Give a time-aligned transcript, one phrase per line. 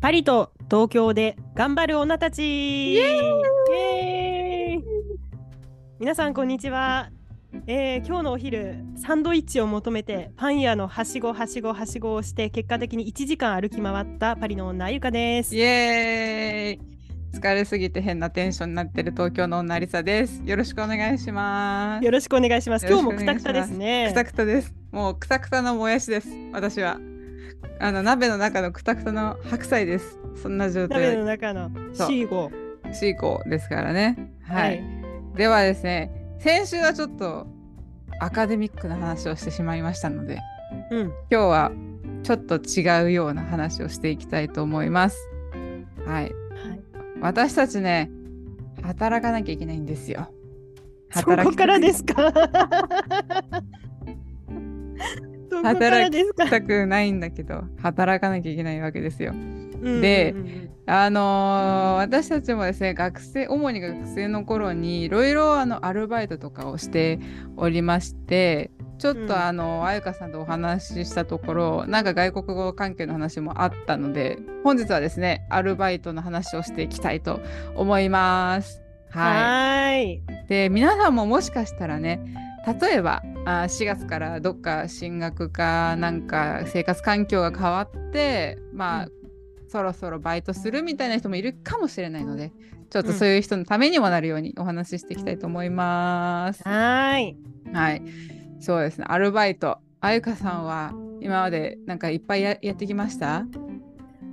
[0.00, 4.80] パリと東京で頑張る女たちイエ
[5.98, 7.10] 皆さんこんにちは、
[7.66, 16.86] えー、今日のお昼サンドイッチを求めてパン屋のはしごはしごはしごをして結果的に1時間歩き回ったパリの女ゆかですイエー
[17.36, 20.42] イ疲れすぎて変なテンションになってる東京の女りさです。
[20.44, 22.04] よろしくお願いします。
[22.04, 22.86] よろしくお願いします。
[22.88, 24.08] 今日もくたくたですね。
[24.08, 24.74] くたくたです。
[24.90, 26.28] もうくたくたのもやしです。
[26.52, 26.98] 私は。
[27.82, 30.18] あの鍋の中のくたくたの白菜です。
[30.42, 31.02] そんな状態。
[31.02, 32.50] 鍋の中のシーゴ。
[32.92, 34.34] シーゴですからね。
[34.42, 34.68] はい。
[34.68, 34.84] はい、
[35.36, 37.46] ではですね、先週はちょっと
[38.20, 40.40] アカデミックな話をしてしまいましたので、
[40.90, 41.72] うん、今日は
[42.22, 45.16] ちょっと違うような話をしていきたいと思います。
[46.04, 46.24] はい。
[46.24, 46.32] はい、
[47.22, 48.10] 私たちね、
[48.82, 50.30] 働かなきゃいけないんですよ。
[51.08, 52.30] 働そこからですか？
[55.62, 59.32] 働きたくないんだけど働かなきゃいけないわけですよ。
[59.82, 60.34] で、
[60.86, 67.18] あのー、私たちもですね学生主に学生の頃にいろいろアルバイトとかをして
[67.56, 77.40] おりましてちょっとあの、あゆかさんとお話ししたところなんか外国語関係の話もあったので本日はですねアルバイトの話をしていきたいと
[77.74, 78.82] 思います。
[79.08, 80.22] はい。
[80.48, 82.20] で皆さんももしかしたらね
[82.66, 89.08] 例えばあ4月からどっか進学かなんか生活環境が変わってまあ、
[89.68, 92.52] そろそろバイトするみたいな人もいるかもしれないので
[92.90, 96.62] ちょっとそういう人のためにもなるようにお話ししていきたいと思います。
[96.66, 97.36] はい。
[97.72, 98.02] はい。
[98.58, 99.06] そうですね。
[99.08, 99.78] アルバイト。
[100.00, 103.46] あゆかさんは今までなんかいっぱいやってきました？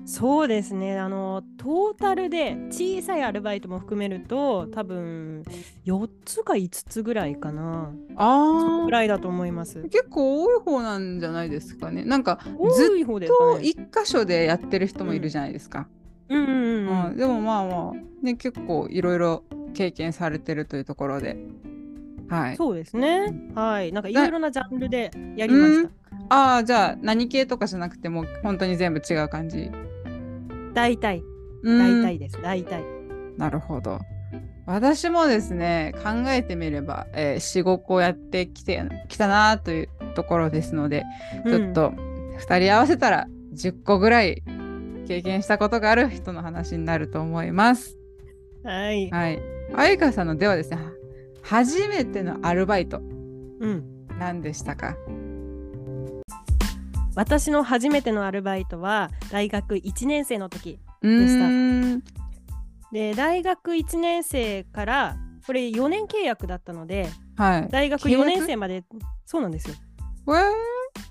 [0.07, 0.97] そうですね。
[0.97, 5.43] あのトータルで小さいアルバイトも含めると多分
[5.85, 7.91] 4つか5つぐらいかな。
[8.15, 9.83] あぐらいだと思います。
[9.83, 12.05] 結構多い方なんじゃないですかね。
[12.05, 12.39] なんか
[12.73, 15.89] ずっと一箇所でやってる人もいるじゃないですか、
[16.29, 21.37] うん、うんうんうん、でもまあまあね結構いろいろ経験されてるというところで。
[22.29, 22.55] はい。
[22.55, 23.51] そうですね。
[23.55, 23.91] はい。
[23.91, 25.89] なんかいろいろなジャンルでやりました、
[26.29, 29.69] ああじゃあ何系とかじゃなくても本当に全部違う感じ
[30.77, 31.23] 大体。
[31.63, 32.39] 大体です。
[32.39, 32.83] 大体。
[33.35, 33.99] なるほど。
[34.67, 41.03] 私もですね、考えてみれば、えー、4、5個やってきてきたなというところですので、
[41.47, 41.93] ちょっと
[42.47, 44.43] 2人合わせたら10個ぐらい
[45.07, 47.97] 経験したことがある人の話になると思います。
[48.63, 49.09] はい。
[49.09, 49.41] はい。
[49.73, 50.77] あゆかさんのではですね、
[51.41, 53.83] 初めてのアルバイト、うん、
[54.19, 54.95] 何でしたか？
[57.17, 61.49] 私の初めてのアルバイトは大学1年生の時でした。
[62.93, 65.17] で大学1年生から
[65.47, 68.83] これ4年契約だったので、はい、大学4年生まで
[69.25, 69.75] そうなんですよ。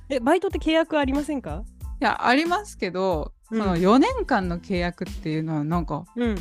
[0.08, 1.64] えバイトって契約ありませんか？
[2.00, 6.36] いやありますけど、うん、その4年間の契約っていうのはなんか、うん、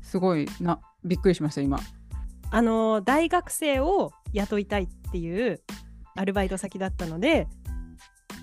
[0.00, 1.80] すごいなびっくりしました今。
[2.52, 5.60] あの大学生を雇いたいっていう
[6.14, 7.48] アルバイト先だったので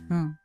[0.10, 0.38] うん、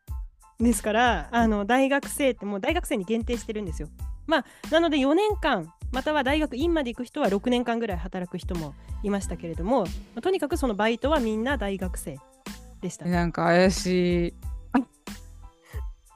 [0.60, 3.88] ですからあの大学生ってもう大学生に限定してるんですよ。
[4.26, 12.18] まあ、なので4年間または大学院まで行く人は6年間ぐらい働く人もいましたけれども、まあ、とにかくそのバイトはみんな大学生
[12.82, 13.06] でした。
[13.06, 14.34] なんか怪しい。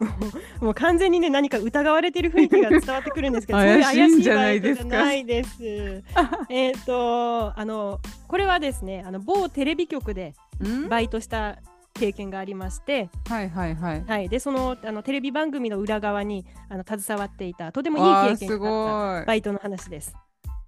[0.60, 6.02] もう完全にね何か疑われてる雰囲気が伝わってくるんですけど そういう怪しいバイトじゃないです。
[6.50, 10.34] えっとあのこれはですねあの某テレビ局で
[10.88, 11.58] バイトした
[11.94, 14.04] 経験がありまして、はいはいはい。
[14.06, 20.14] はい、でそのあのテレビ番組の裏側にあの携わっていたとてもいい経験があったバイトの話です。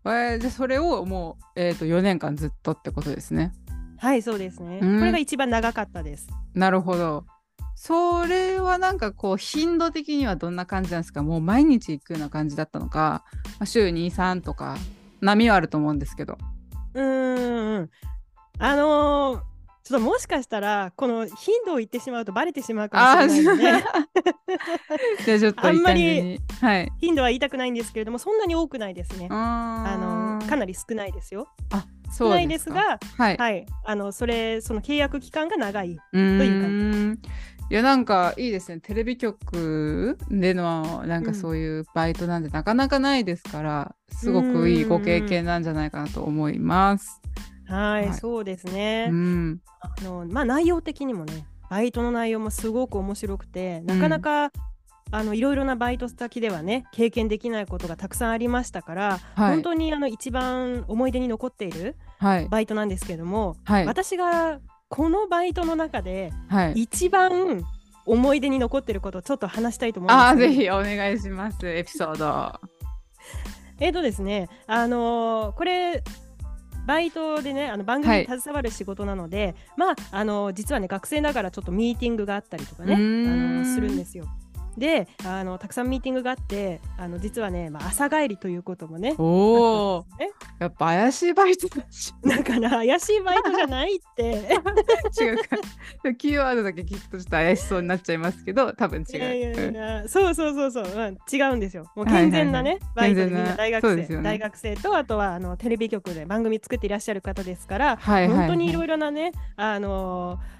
[0.04, 3.52] えー、でそれをもう、えーと、4年間ずっとってことですね。
[3.98, 4.80] はいそうですね。
[4.80, 6.28] これが一番長かったです。
[6.54, 7.24] なるほど。
[7.74, 11.22] それはなんかこう頻度的にはどんな感じなんですか？
[11.22, 13.24] もう毎日行くような感じだったのか、
[13.58, 14.76] まあ、週23とか
[15.20, 16.38] 波はあると思うんですけど。
[16.94, 17.90] うん
[18.58, 19.53] あのー
[19.84, 21.36] ちょっともしかしたらこの頻
[21.66, 23.84] 度を言ってしまうとバレてしまうかもしれないので。
[25.26, 26.40] じゃあちょっとあんまり
[27.00, 29.28] 頻度は言いたくないんですけれどもそんなに多くないですね。
[29.30, 31.48] あのかなり少ないですよ。
[31.70, 31.84] あ
[32.16, 37.28] 少ないですが、はい、はい、あのそれその契約期間が長いという感じ。
[37.70, 38.80] いやなんかいいですね。
[38.80, 47.23] テレビ局でのなんかそういうバイトなんてなかなかないですから、すごくいいご経験なんじゃないかなと思います。
[47.66, 49.08] はい、はい、そうですね。
[49.10, 54.50] うん、あのまあ内容的にもね、バイトの内容もすごく面白くて、なかなか、うん、
[55.10, 66.32] あのいろいろなバイト先ではね経験できないことがたくさんありましたから、はい、本当にあの一番思い出に残っているバイトなんですけども、はい、私がこのバイトの中で
[66.74, 67.64] 一番
[68.06, 72.60] 思い出に残ってることをちょっと話したいと思うんですあぜひお願いしますエピソード。
[73.80, 76.04] えっとですねあのー、これ
[76.86, 84.26] バイトでねあの番組に携わる仕事なので、はい、まああの実はね学生ながらちょっとミーティングがあったりとかねあのするんですよ。
[84.78, 89.24] であのたくさんミーティングがあってあの実はね、まあ、朝帰りということもねお
[89.98, 92.12] お、ね、やっぱ怪しいバイトだし。
[92.24, 94.24] だから怪しいバイトじゃないって。
[95.20, 96.14] 違うか。
[96.18, 99.18] キーワードだけ聞くとちょっと怪しそうになっちゃいますけど多分違う。
[99.18, 101.90] いやいやいや、そうそうそうそう、うん、違うんですよ。
[101.94, 103.14] もう健全なね、はい。
[103.14, 103.56] はいはい、バイトでみんな。
[103.56, 110.53] 大学生、ね、大学生とあとはあのテレビ局で番組作っていらっしゃる方ですから、はいはいはい、本当にいろいろなねあのー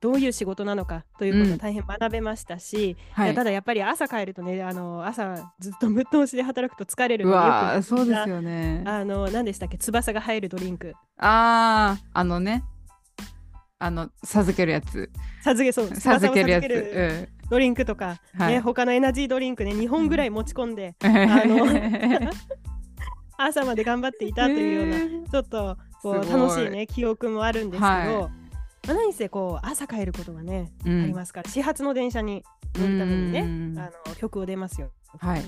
[0.00, 7.32] どういう仕事なのかということを大変学べましたし、うんはい、ただやっぱり朝帰るとねあの朝ずっとぶっ通しで働くと疲れるの
[7.74, 8.82] でそうですよね。
[8.86, 9.78] あの何でしたっけ？
[9.78, 10.94] 翼が入るドリンク。
[11.18, 12.64] あああのね。
[13.82, 15.10] あの授けるやつ。
[15.42, 17.48] 授けそう 授けるやつ、うん。
[17.50, 21.66] ドリンクとか、はい、他のエナジードリンクね2本ぐらい持ち込んで、うん、あの
[23.36, 28.39] 朝まで頑張っていたというような、えー、ちょっとこう楽しいね記憶もあるんですけど、はい、
[28.94, 32.44] 何せこう朝帰ることがね、うん、ありますから始発の電車に
[32.74, 34.90] 乗るためにねあの曲を出ますよ。
[35.18, 35.42] はい。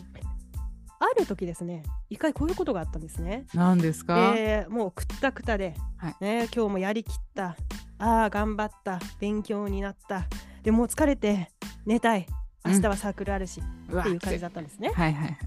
[0.98, 3.46] ある時ですね一回こういうことがあったんですね。
[3.54, 7.56] 何ですか、えー、もうくったくたで、はい、ね、今日もやりきった。
[7.98, 9.00] ああ頑張った。
[9.20, 10.26] 勉強になった。
[10.62, 11.50] でもう疲れて
[11.86, 12.26] 寝たい。
[12.64, 13.60] 明日はサークルあるし、
[13.90, 14.92] うん、っていう感じだったんですね。
[14.94, 15.38] はいはい。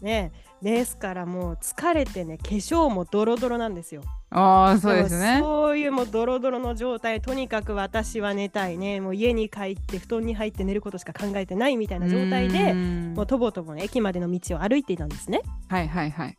[0.00, 0.32] ね
[0.64, 4.02] ですからもう疲れてね化粧もドロドロなんですよ。
[4.30, 5.38] ああそうですね。
[5.40, 15.42] そういうもうドロドロの状態とにかく私は寝たいねもう家に帰って布団に入って寝ることしか考えてないみたいな状態でもうとぼとぼ、ね、駅までの道を歩いていたんですね。
[15.68, 16.36] はいはいはい。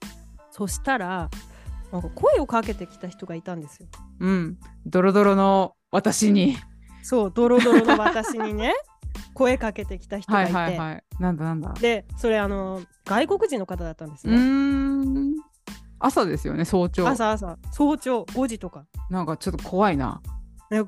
[0.49, 1.29] そしたら
[1.91, 3.87] なんか声をかけてきた人がいたんですよ。
[4.21, 4.57] うん。
[4.87, 6.57] ドロドロの私に。
[7.03, 8.73] そうドロドロの私にね。
[9.33, 11.73] 声かけてきた人がいて、はいはいはい、なんだなんだ。
[11.73, 14.37] でそれあの外国人の方だったんですね。
[15.99, 17.07] 朝ですよね早朝。
[17.07, 17.57] 朝朝。
[17.71, 18.23] 早朝。
[18.23, 18.85] 5時とか。
[19.09, 20.21] なんかちょっと怖いな。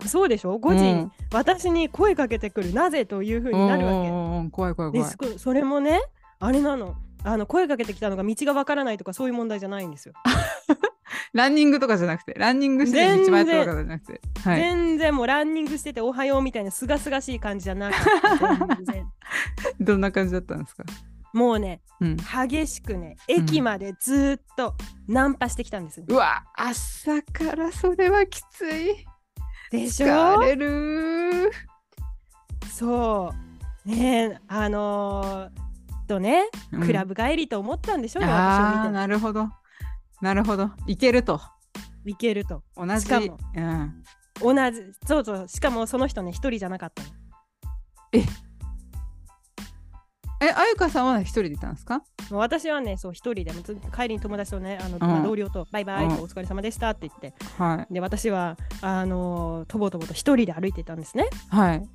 [0.06, 2.74] そうでしょ？5時、うん、私に声かけてくる。
[2.74, 4.10] なぜというふうになるわけ。
[4.52, 5.40] 怖い怖い怖い。
[5.40, 6.02] それもね
[6.40, 6.96] あれなの。
[7.24, 10.14] あの声かけてきたのが道がわからないとかそういう問題じゃないんですよ
[11.34, 14.22] ランニングとかじゃなくて、ランニングして道迷ったとかじゃなくて。
[14.44, 18.00] はい、全然もうランニングしてておはようみたいなすがすがしい感じじゃなかっ
[18.86, 19.04] た。
[19.80, 20.84] どんな感じだったんですか？
[21.34, 24.76] もうね、うん、激しくね、駅までずっと
[25.08, 29.06] ナンパしてきたんです、ね、うわ、朝からそれはきつい。
[29.70, 30.08] でしょ？
[30.08, 31.52] 疲れる。
[32.72, 33.34] そ
[33.86, 33.90] う。
[33.90, 36.50] ねあのー、とね、
[36.86, 39.50] クラブ帰りと思ったんでしょうね、うん、ああなるほど
[40.22, 40.72] なるほど。
[40.88, 41.40] いけると。
[42.06, 42.64] いけると。
[42.76, 43.02] 同じ。
[43.02, 44.04] しかも、うん、
[44.56, 44.82] 同じ。
[45.06, 45.48] そうそう。
[45.48, 47.10] しかもその人ね一人じゃなかったの。
[48.14, 48.24] え？
[50.40, 52.04] えあゆかさんは一人でいたんですか？
[52.30, 53.52] 私はねそう一人で。
[53.96, 61.28] 帰りに友達とねあの、うん、同僚とバイバイとお疲れ様でしたって言って、はい、で私はあのとぼとぼと一人で歩いてたんですね。
[61.50, 61.90] はい。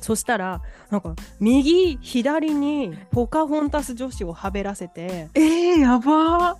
[0.00, 0.60] そしたら
[0.90, 5.28] なんか右左にポカホンタス女子をはべらせて。
[5.34, 6.58] えー、やば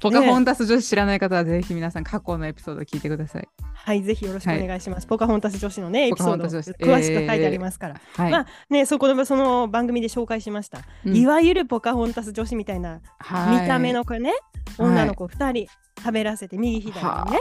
[0.00, 3.48] ポカホンタス女子知らない方はぜひ皆さん過去のエピソード聞いてください。
[3.72, 5.00] はい、ぜひよろしくお願いします。
[5.00, 8.00] はい、ポカホンタス女子のね、エピソード詳しく書いてありますから。
[8.14, 10.80] えー、まあね、そこでその番組で紹介しました。
[11.04, 13.00] うん、いわゆるポカホンタス女子みたいな
[13.50, 14.38] 見た目の子ね、はい、
[14.78, 15.66] 女の子2人
[15.98, 17.40] 食べらせて右左にね。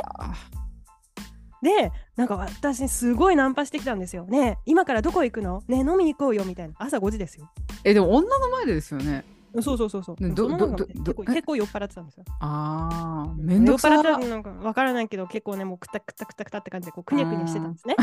[1.63, 4.25] で、なんか私すごいナンパしてきたんですよ。
[4.25, 5.63] ね今からどこ行くの？
[5.67, 6.75] ね飲みに行こうよみたいな。
[6.77, 7.49] 朝5時ですよ。
[7.85, 9.23] え、でも女の前でですよね。
[9.61, 10.15] そうそうそうそう。
[10.19, 12.23] どどど結構結構酔っ払ってたんですよ。
[12.39, 17.95] ああ、めんどくさ酔っ払ってたのかわからないけど、結構ね、もうくたくたくたくたって感じで、こうくにゃくにゃしてたんですね。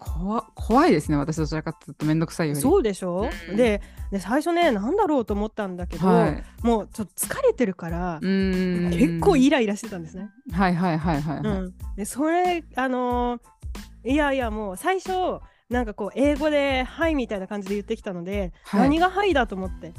[0.00, 2.60] 怖怖いですね、私どちらかというとめんどくさいより。
[2.60, 10.30] そうでしょ、うん、でで、最初ね、なんだろうと思ったんだけど、はい、もうちょっと疲れてるから、結構イライラしてたんですね。
[10.52, 11.74] はいはいはいはい、はい、うん。
[11.96, 15.40] で、それ、あのー、いやいや、もう最初、
[15.70, 19.94] なんかこう英語で「はい」みたいな感じで言ってきたので、はい、何が「はい」だと思って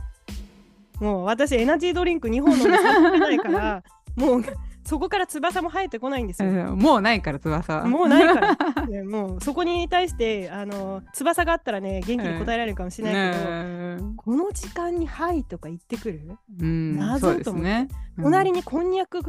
[1.00, 3.84] もう私エナジードリンク2本飲んでないから
[4.16, 4.44] もう
[4.84, 6.75] そこから翼も生えてこないんですよ。
[6.75, 7.84] もうないから翼。
[7.84, 8.58] もうないから。
[9.06, 17.88] もうそこに対してあの翼があったらね元気に答えられるかもしれないけど、この時間に「はい」とか言ってくる、うん、謎と思って、ね
[18.18, 19.22] うん、隣にこんにゃく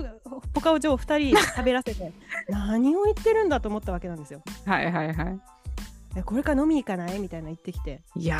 [0.53, 2.13] ポカオジョを2人食べらせて
[2.49, 4.43] 何を言ってるんだと思ったわけなんですよ。
[4.65, 5.41] はいはいはい。
[6.25, 7.19] これから飲み行かない？
[7.19, 8.39] みたいな言ってきていや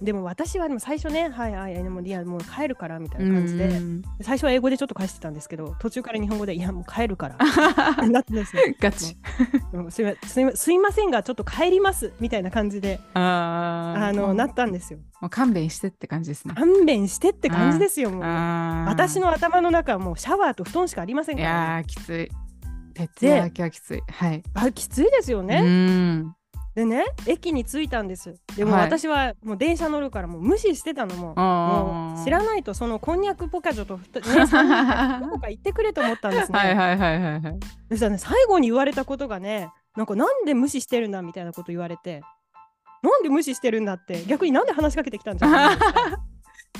[0.00, 3.80] でも私はでも最初ね、はいはい、でもいやもう帰るからみたいな感じで、
[4.20, 7.36] 最初は英語でちょっと返してたんですけど、途中から日本語でいやもう帰るから
[8.08, 8.76] なってですね。
[8.80, 9.16] ガチ
[9.90, 14.98] すいすいませんがちょっと帰りますみたいな感じであのなったんですよ。
[15.20, 16.54] もう勘弁してって感じですね。
[16.54, 18.10] 勘弁してって感じですよ。
[18.10, 22.28] もう私の頭の中はもうシャワーと布団しかありませんから、ね、いやきつい。
[22.92, 24.02] 徹夜明けはきつい。
[24.08, 24.42] はい。
[24.54, 26.24] あきついですよね。
[26.74, 28.34] でね駅に着いたんです。
[28.56, 31.34] でも私はもう電車乗るからもう無視してたのも。
[31.34, 34.04] もう知らないとそのこんにゃくポカジョと、ね、
[35.20, 36.58] どこか行ってくれと思ったんですね。
[36.58, 37.58] はいはいはいはい、はい。
[37.90, 42.22] そしたらね最後に言われたことがねなんかなんで無視してるんだみたいなこと言われて。
[43.02, 44.24] なんで無視してるんだって。
[44.26, 46.20] 逆になんで話しかけてきたんじゃないですか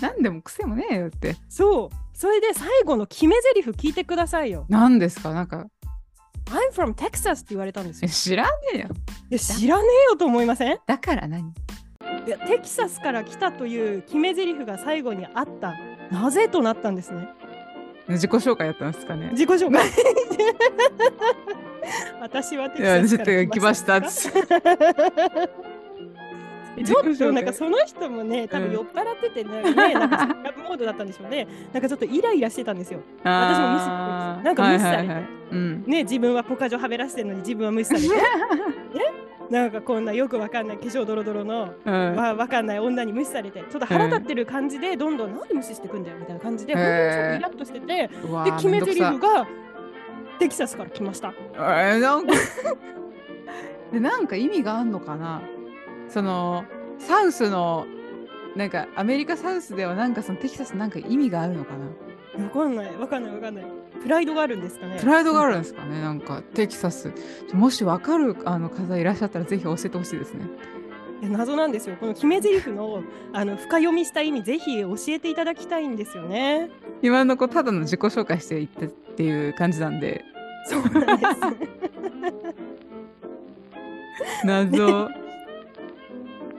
[0.00, 1.37] なんでも癖もねえよって。
[1.49, 1.97] そう。
[2.16, 4.64] それで最後の決め台詞聞いてくださいよ。
[4.69, 5.33] 何ですか？
[5.35, 5.66] なんか
[6.52, 8.09] I'm from Texas って言われたんですよ。
[8.11, 8.88] 知らねえよ。
[9.30, 10.78] いや知らねえよと思いません？
[10.87, 11.52] だから何？
[12.26, 15.75] いやテキサスから来たという決め台詞が最後にあった。
[16.11, 17.28] なぜとなったんですね。
[18.09, 19.30] 自己紹介やったんですかね。
[19.32, 19.88] 自己紹介。
[22.21, 24.00] 私はテキサスから来ました。
[26.85, 31.47] ちょっと なんかその人もね、多分酔っ払っててね、うん、ねなんかラブモードだったんでしょうね。
[31.73, 33.00] なんかちょっとイライラしてたんですよ。
[33.23, 33.87] 私も無視
[34.45, 35.25] なんか無視されて、はいはいはい。
[35.52, 38.14] うん、ね、自分はポカジョはべらしてるのに自分は無視されて、 ね、
[39.50, 48.09] なんかこんなよくわかんない化粧ドロドロの、うん、わわかんない女に無視されて、ちょっと腹立ってる感じで、どんどんなんで無視してくんだよみたいな感じで、本当にちょっとイラッとしてて、で、
[48.52, 49.47] 決め台詞が
[50.38, 51.35] テキサスから来ました。
[51.55, 52.33] えー、なんか。
[53.93, 55.43] でなんか意味があんのかな？
[56.12, 56.64] その
[56.99, 57.87] サウスの
[58.54, 62.45] なんかアメリカサウスではなんかそのテキサスなんか意味があるのかな？
[62.45, 62.97] わかんない。
[62.97, 63.64] わかんないわかんない。
[64.02, 64.99] プライドがあるんですかね？
[65.00, 66.00] プライドがあるんですかね？
[66.00, 67.12] なんかテキサス。
[67.54, 70.47] もしわかるあの方いらっしゃったらぜひ教えてほしいですね。
[71.23, 71.97] 謎なんですよ。
[71.99, 73.02] この決め台詞の
[73.33, 76.69] あの深読みした意味ぜひ教えていただきたいんですよね。
[77.00, 80.25] 今の子ただの自己紹介していったっていう感じなんで。
[80.66, 81.31] そうなんです。
[84.45, 85.09] 謎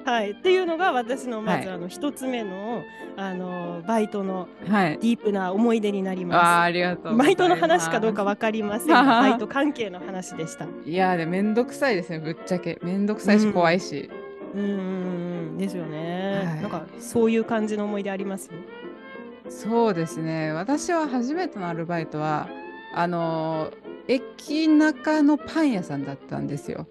[0.05, 2.83] はい、っていうのが私のまず、あの一つ目の
[3.15, 6.38] あのバイトのディープな思い出になります。
[6.38, 10.65] あありがとうバイトの話かどうかわかりませんが、 バイト関係の話でした。
[10.86, 12.79] いやでめんどくさいですね、ぶっちゃけ。
[12.83, 14.10] めんどくさいし、怖いし。
[14.55, 14.65] うん、う
[15.53, 18.50] んですよね、はい、なんかそういう感じの思い出あります？
[19.50, 20.51] そうですね。
[20.53, 22.48] 私は初めてのアルバイトは
[22.95, 23.72] あの
[24.07, 26.88] 駅中のパン屋さんだったんですよ。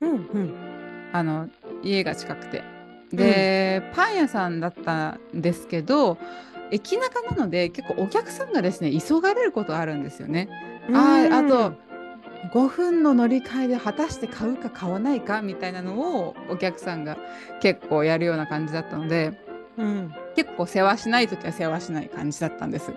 [0.00, 0.54] うんうん。
[1.12, 1.48] あの
[1.82, 2.62] 家が近くて。
[3.12, 6.16] で、うん、パン屋さんだったんですけど
[6.70, 10.48] 駅中なので結構お客さんがですね急がれることあるんですよね。
[10.92, 11.74] ああと
[12.52, 17.18] 5分の乗り換えで果たして買うか買わないかみたいなのをお客さんが
[17.60, 19.38] 結構やるような感じだったので、
[19.76, 22.92] うん、結構世話しない時は世話しない感じだったんです。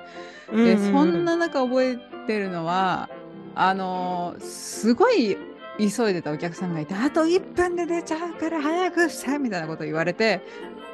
[0.51, 1.97] でそんな中覚え
[2.27, 3.09] てるのは
[3.55, 5.37] あのすごい
[5.77, 10.41] 急いでたお客さんがいてあと1分で出ちゃうから早くしてみたいなこと言われて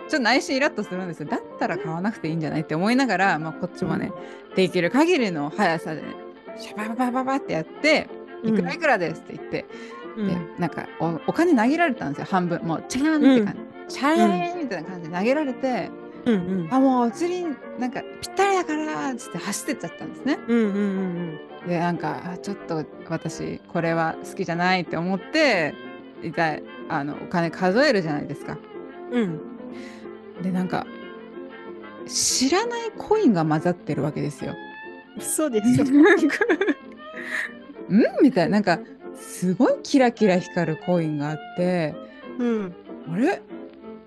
[0.09, 1.29] ちょっと内心イラッとするんですよ。
[1.29, 4.11] だったら買わなくていいんじゃないって思いながら、まあ、こっちもね、
[4.55, 6.15] できる限りの速さで、ね、
[6.57, 8.09] シャバババババってやって
[8.43, 9.65] いくらいくらですって言って、
[10.17, 12.59] うん、でなんかおお金投げられたんですよ半分。
[12.63, 15.91] もうチャーンって感じ、うん、チャーンみたいな感じで投げられて、
[16.25, 16.33] うん。
[16.33, 17.45] うん、あもうお釣り
[17.77, 20.39] なんかぴったりだからっつって走ってっちゃったんですね。
[20.47, 20.79] うんうんう
[21.35, 25.75] んでなんかちょっと私これは好きじゃないって思って
[26.23, 28.57] いたあのお金数えるじゃないですか。
[29.11, 29.39] うん、
[30.41, 30.85] でなんか
[32.07, 34.55] 知らないコインが混ざってるわけですよ。
[35.19, 35.85] そうですよ。
[37.89, 38.03] うん？
[38.23, 38.79] みたいななんか
[39.15, 41.93] すごいキラキラ光るコインがあって、
[42.39, 42.73] うん、
[43.11, 43.41] あれ？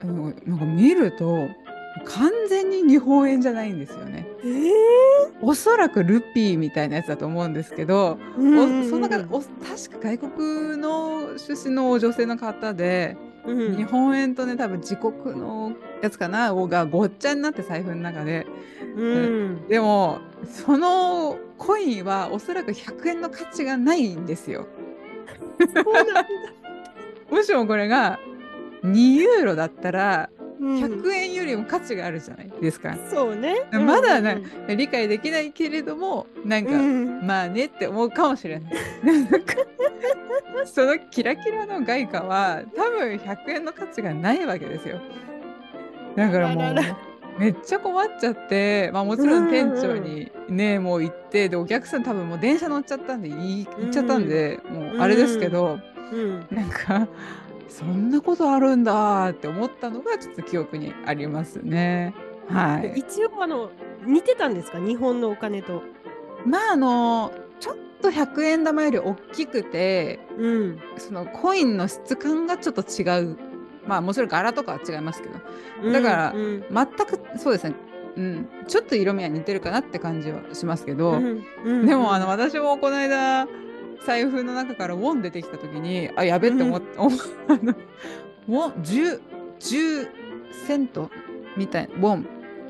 [0.03, 1.49] なんか見ると
[2.05, 4.27] 完全に日本円じゃないんですよね。
[4.45, 4.71] えー、
[5.41, 13.17] おそらくルピーみたいなやつだと思うんですけど、うんその中お確か外国の出身の女性の方で、
[13.47, 18.47] うん、日本円とね多分自国のやつかながごっちゃになって財布の中で、
[18.97, 24.67] うん、でもそのコインはおそらく100円の価値がないんですよ。
[27.31, 28.19] もしもこれが
[28.85, 30.29] 2ユーロだったら
[30.63, 32.51] 100円よりも価値があるじゃない？
[32.61, 32.97] ですか。
[33.11, 33.63] そうね。
[33.73, 38.73] まだな、うん、理解できないけれどもなんか、うん、まあねって思うかもしれない。
[40.67, 45.01] そのキラキラの外貨は多分100円の価値がないわけですよ。
[46.17, 46.75] だからもう。
[47.39, 55.79] めっちゃ困っちゃって、まあ、もちろん店長にね、もう行ってでお客さん多分もう電車乗っちゃったんで行っちゃったんで、もうあれですけど、
[56.13, 57.09] うん、なんか
[57.79, 62.15] そんなことあるんだって思ったのがちょっと記憶にありますね。
[62.49, 63.71] はい、一応あの
[64.05, 64.79] 似てたんですか？
[64.79, 65.83] 日本のお金と。
[66.45, 73.39] まああのちょっと100円玉より大きくて、うん、そのコインの質感がちょっと違う。
[73.87, 75.93] まあもちろん柄とかは違いますけど。
[75.93, 77.75] だから、全くそうですね。
[78.15, 83.49] うん、ちょっと色味は似てるかなって感じはしますけど、うんうん、でもあの私もこの間
[84.07, 89.21] 財布の中からウォン出てきた時にあやべって思って、うん、ウォン 10,
[89.61, 90.09] 10
[90.67, 91.11] セント
[91.57, 92.27] みたいなウォン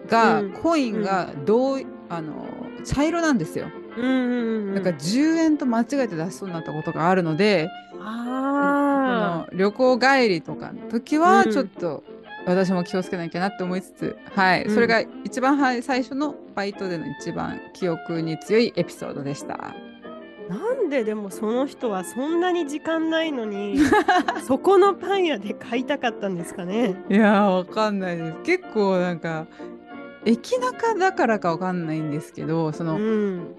[0.09, 2.47] が、うん、コインがどう、あの
[2.85, 3.69] 茶色なんですよ。
[3.97, 7.69] うんうんうん、だから10円と間違えて出しそうになったことがあるので
[8.01, 12.03] あ旅行帰りとかの時はちょっと、
[12.47, 19.75] 私も気をつけなきゃなって思いつつ、はい、うん、それが一番、はい、最初のバイトでの一番記憶に強いエピソードでした。
[20.53, 23.79] なんででもその人はそんなに時間ないのに
[24.47, 29.47] そこのパン屋で買いたかったんですかねいやわかんないです結構なんか
[30.27, 33.57] 駅中だからかわかんないんですけどその、うん、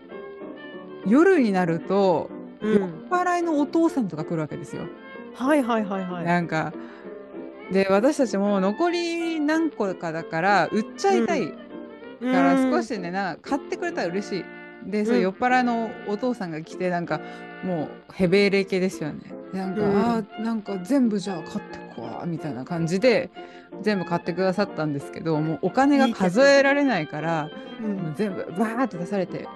[1.08, 2.30] 夜になると、
[2.62, 4.84] うん、酔っ払いのお父さんとか来るわけですよ。
[5.34, 6.26] はいはいはいはい。
[6.26, 6.74] なんか
[7.72, 14.46] で私たちも残り何個かだから売っちゃいたい、うん、から少しねな買ってくれたら嬉しい。
[14.86, 17.20] で、そう酔っ払いのお父さんが来てなんか
[17.64, 19.22] もうヘベレ系ですよね。
[19.54, 23.30] なんか、うん、あなんか全部じゃあ買ってこわみたいな感じで
[23.82, 27.50] 全部買ってくださったんですけどもうお金が数えられないから、
[27.80, 29.48] うん、全部バーって出されて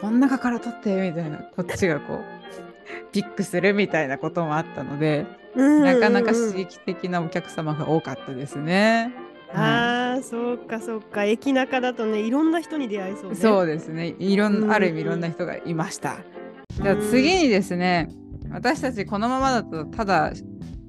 [0.00, 2.42] こん中から取ってみたいなこっちがこう
[3.12, 9.12] ピックするみたいなこともあったので、なかなか刺激的なお客様が多かったですね。
[10.12, 11.24] ああ、そうかそうか。
[11.24, 14.14] 駅中だとね、いろんな人に出会いそう、ね、そうですね。
[14.18, 16.18] いろん、ある意味いろんな人がいました。
[16.70, 18.08] じゃあ次にですね、
[18.50, 20.32] 私たちこのままだとただ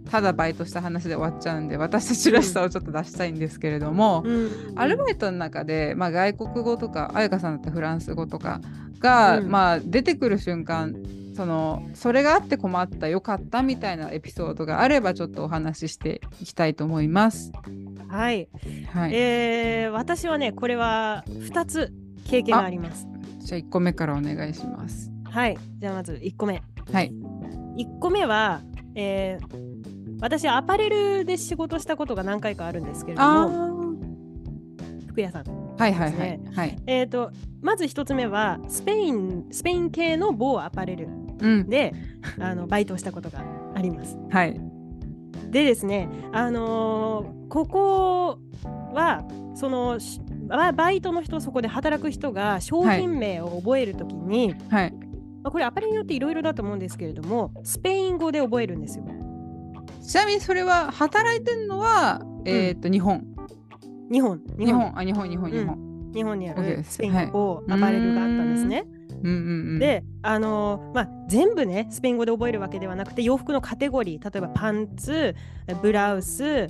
[0.09, 8.61] ただバイトした話で終わっちゃうんで私たちらしさをちょっと出したいんですけれども、うん、アルバイトの中で、まあ、外国語とか彩香さんだったらフランス語とか
[8.99, 10.95] が、うん、まあ、出てくる瞬間
[11.35, 17.51] そのそれがあって困ったよかったみたいなエピソードがあればちょっとお話ししていきたいと思います。
[18.07, 18.47] はい、
[18.91, 21.91] はい、えー、私はねこれは2つ
[22.29, 23.07] 経験があります。
[23.39, 25.11] じゃあ1個目からお願いします。
[25.25, 26.61] はいじゃあまず1個目。
[26.91, 27.11] はい、
[27.77, 28.61] 1個目は、
[28.93, 29.72] えー、
[30.23, 33.93] 私アパレルで仕事したことが何回かあるんですけれども。
[35.09, 37.31] 服屋さん、ね、はいはいはい、はい、えっ、ー、と
[37.61, 41.09] まず一つ目はスペインスペイン系の某アパレル
[41.67, 41.93] で、
[42.37, 43.43] うん、あのバイトしたことが
[43.75, 44.17] あります。
[44.31, 44.59] はい、
[45.49, 48.39] でですね、あのー、ここ
[48.93, 49.99] はその
[50.47, 54.93] バイトの人そこで働く人が商品名を覚えるときに、はい、
[55.43, 59.05] まあ、これアパレルによっていろいろだと思うんですけれどもスペイン語で覚えるんですよ。
[60.03, 63.25] ちなみにそれは働いてるのは、えっ、ー、と、日本？
[64.11, 64.41] 日本。
[64.59, 64.97] 日本。
[64.97, 66.11] あ、日本、日本、日本。
[66.13, 68.85] 日本にあるスペイン語アパレルがあったんですね。
[69.23, 69.31] うん。
[69.31, 69.37] うん
[69.73, 75.35] うん、で、あのー、まあ、全部ねスペイン語で覚えるわけではなくて洋服のカテゴリー例えばパンツ
[75.81, 76.67] ブラウス、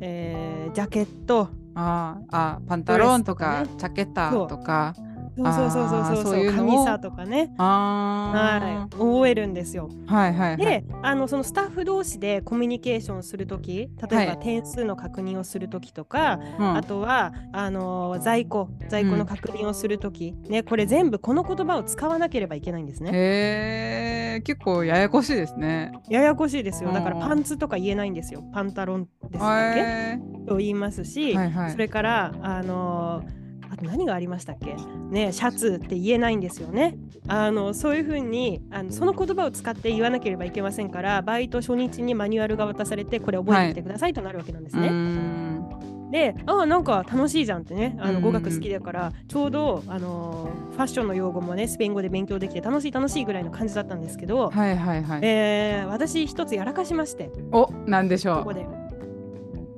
[0.00, 1.50] えー、ジャケット。
[1.74, 4.94] ああパンタロンとか、ね、ジャケッタとか
[5.36, 6.24] そうそうそうそうそう。
[6.24, 7.52] そう神さとかね。
[7.58, 9.88] はい、覚えるんですよ。
[10.06, 10.34] はい。
[10.34, 23.10] はい、はい、であのそのスタッフ同士でコミュニケーションする時例えば点数の確認をする時とか、はい、あとはあの在庫在庫の確認をする時、うん、ねこれ全部この言葉を使わなければいけないんですね。
[23.12, 25.92] へえ結構ややこしいですね。
[26.08, 26.92] ややこしいですよ。
[26.92, 28.42] だからパンツとか言えないんですよ。
[28.52, 30.18] パンタロンですだけ？
[30.46, 33.39] と言いますし、はいはい、それからあのー
[33.72, 34.74] あと何がありましたっけ？
[35.10, 36.96] ねシャツって言えないんですよね。
[37.28, 44.88] あのそういうふうにあのその言葉を使って言わなければいけませんからバイト初日にマニュアルが渡されてこれ覚えてみてくださいとなるわけなんですね。
[44.88, 47.96] はい、であなんか楽しいじゃんってね。
[48.00, 55.20] あの語学好きだからちょうどあのファッションの用語もねスペイン語で勉強できて楽しい楽しいぐらいの感じだったんですけど、はいはいはい。
[55.22, 57.30] えー、私一つやらかしまして。
[57.52, 58.38] おなんでしょう。
[58.38, 58.66] ここで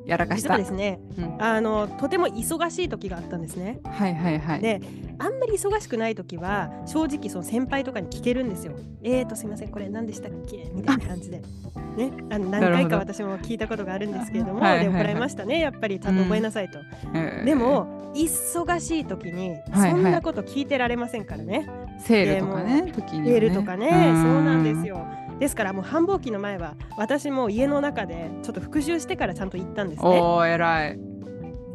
[0.07, 3.81] やらかしたですね、うん、あのとても忙しい時があったんですね。
[3.85, 4.61] はいはいはい。
[4.61, 4.81] で
[5.19, 8.73] あんまり忙しくない時は正直その先輩とかに聞けるんですよ。
[9.03, 10.71] えーとすいませんこれ何でしたっけ？
[10.75, 11.41] みたいな感じで。
[11.93, 16.79] ね、あの何回か私も聞いたことがあるんですけれども、で怒られましたねやっぱりちゃんと覚えなさいと。
[17.13, 21.69] うん、でも忙しい時にそんなこと聞いてられませんからね。
[21.99, 25.07] セールとかね時に、ね、セールとかねそうなんですよ。
[25.43, 30.09] ですからもう繁忙期の前は私も家の中でちょっと復習してからちゃんと行ったんですね。
[30.09, 31.01] おー偉い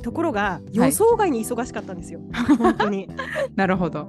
[0.02, 3.10] ところが予想外に忙しかったんですよ、はい、本当に。
[3.58, 4.06] なるほど。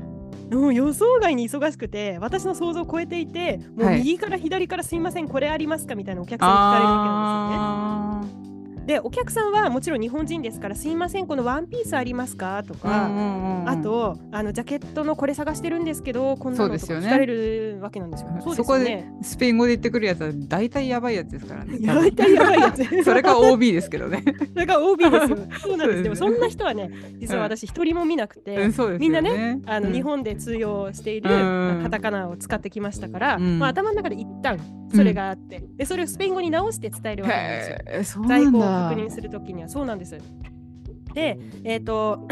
[0.53, 5.97] もう予想外に忙しくて私の想像を超えていてもう右から左からすいません、これありますか？
[5.97, 8.48] みたいなお客さんに聞かれるわけなんですよね。
[8.89, 18.29] でお客さんはもちろん日本人ですから「すいませんこのワンピースありますか?」とか、うんうんうん、あとあのジャケットのこれ探してるんですけどこんなのとか聞かれるわけなんですよ。
[18.41, 21.79] そ、ね、こでスペイン語で言ってくるやつは大体やばいやつですからね。
[21.83, 23.05] 大体やばいやつ。
[23.05, 24.25] それが OB ですけどね。
[24.55, 25.39] それが OB ですよ。
[25.59, 26.03] そうなんです。
[26.05, 31.29] でもそんな人はね実は私一人も見なくて、うんね、みんなねあの、うん、日本で通用している、
[31.83, 34.59] カタカナを使ってきましたから、まあ、頭の中で一旦
[34.95, 37.47] それがあって、でそれをスペイン語に直して伝えるわけなん
[38.01, 38.25] ですよ。
[38.27, 39.59] 在庫を確認するときに。
[39.59, 40.19] にはそうなんです。
[41.13, 42.27] で、えっ、ー、と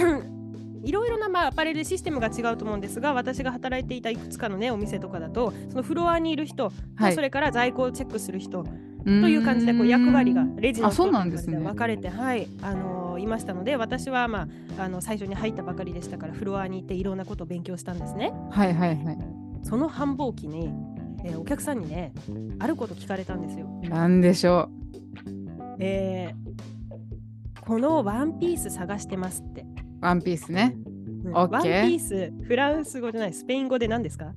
[0.82, 8.64] いろいろな、まあ、アパレルシステムが違うと思うんですが私が働いていたいくつかの、ね、お店とかだとそのフロアにいる人、はい、それから在庫をチェックする人
[9.04, 14.46] という感じでこう役割がレジの人と分かれて、ね、はいあのー、いましたので私は、ま
[14.78, 18.32] あ、あの最初に入ったばかりでしたからフロアに行っていろんなことを勉強したんですね。
[18.50, 19.18] はいはいはい、
[19.64, 20.70] その繁忙期に、
[21.24, 22.12] えー、お客さんにね
[22.60, 23.66] あること聞かれたんですよ。
[23.88, 24.86] なんでしょう。
[25.78, 26.66] えー
[27.66, 29.66] このワンピース探してますって。
[30.00, 30.76] ワンピースね。
[31.24, 34.32] うん、ワンピース、フランス語じゃない、スペイン語で何ですか？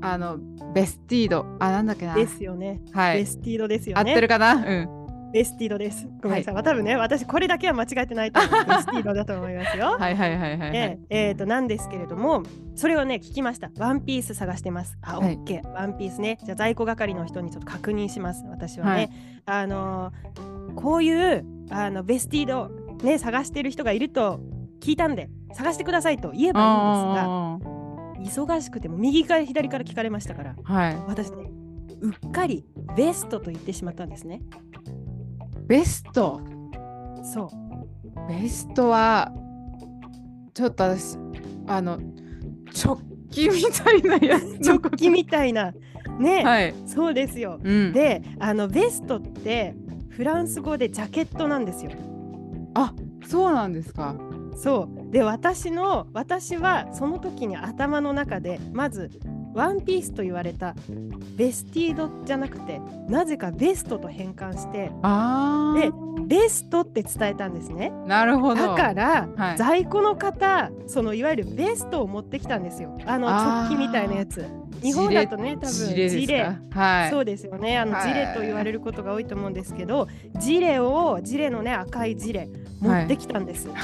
[0.00, 0.38] あの、
[0.74, 1.46] ベスティード。
[1.60, 2.16] あ、なんだっけな。
[2.16, 2.80] ですよね。
[2.90, 3.18] はい。
[3.18, 4.10] ベスティードですよね。
[4.10, 4.54] 合ってるかな？
[4.54, 5.01] うん。
[5.32, 6.06] ベスティードです。
[6.22, 6.54] ごめんなさい。
[6.54, 8.50] はい、多分ね、私これだけは間違えてないと思う。
[8.50, 9.96] ベスティードだと思いますよ。
[9.98, 12.42] はいはいはいはい、はい、ええー、と、なんですけれども、
[12.74, 13.70] それをね、聞きました。
[13.78, 14.98] ワンピース探してます。
[15.02, 15.72] あ、オッケー。
[15.72, 16.38] ワンピースね。
[16.44, 18.44] じゃあ在庫係の人にちょっと確認します。
[18.48, 18.90] 私はね。
[18.92, 19.10] はい、
[19.46, 22.70] あのー、こういうあのベスティード
[23.02, 24.40] ね探してる人がいると
[24.80, 31.50] 聞いたんで探してくださいと言えばいいんですが忙しくても右から左から聞かれましたから、はい、私ね
[32.00, 32.64] うっかり
[32.96, 34.42] ベストと言ってしまったんですね。
[35.66, 36.40] ベスト。
[37.22, 38.28] そう。
[38.28, 39.32] ベストは
[40.54, 41.16] ちょっと私
[41.66, 41.98] あの
[42.84, 42.98] 直
[43.30, 45.72] 帰みたいなやつ直帰みたいな。
[46.18, 49.74] ね、はい、そうですよ、うん、であのベストって
[50.10, 51.92] フランス語でジャケットなんですよ。
[52.74, 52.92] あ
[53.26, 54.14] そうなんですか。
[54.54, 55.10] そう。
[55.10, 59.10] で私の私はその時に頭の中でまず
[59.54, 60.74] ワンピースと言われた
[61.36, 64.90] ベスティードじゃなくてなぜかベストと変換して
[65.80, 65.92] で
[66.32, 67.92] ベストって伝えたんですね。
[68.06, 68.54] なるほど。
[68.54, 72.98] だから、はい、在庫の方そのいわゆるベストを持ってきたんですよ。
[73.04, 74.46] あの直帰みたいなやつ。
[74.82, 76.56] 日本だとね多分ジレ。
[76.70, 77.76] はい、そうですよね。
[77.76, 82.48] あの、はい、ジレと言われることが多いと思うんですけどジレをジレのね赤いジレ
[82.80, 83.68] 持ってきたんです。
[83.68, 83.74] は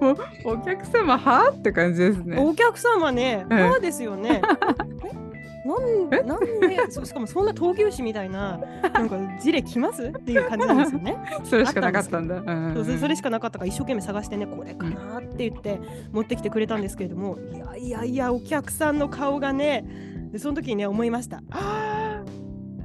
[0.00, 1.50] い、もうお客様は？
[1.50, 2.38] って感じですね。
[2.38, 4.40] お客様ね、はですよね。
[5.64, 8.58] なんなんでしかもそんな闘牛士みたいな
[8.92, 11.16] なんかジレ来ますっていう感じなんですよね。
[11.44, 12.36] それしかなかったんだ。
[12.36, 15.78] うんそれしかなかったから一生懸命探してねこれかなって言って
[16.12, 19.84] 持ってきてくれたんですけれどもいやいやいやお客さんの顔がね
[20.32, 21.42] でその時にね思いました。
[21.50, 22.22] あ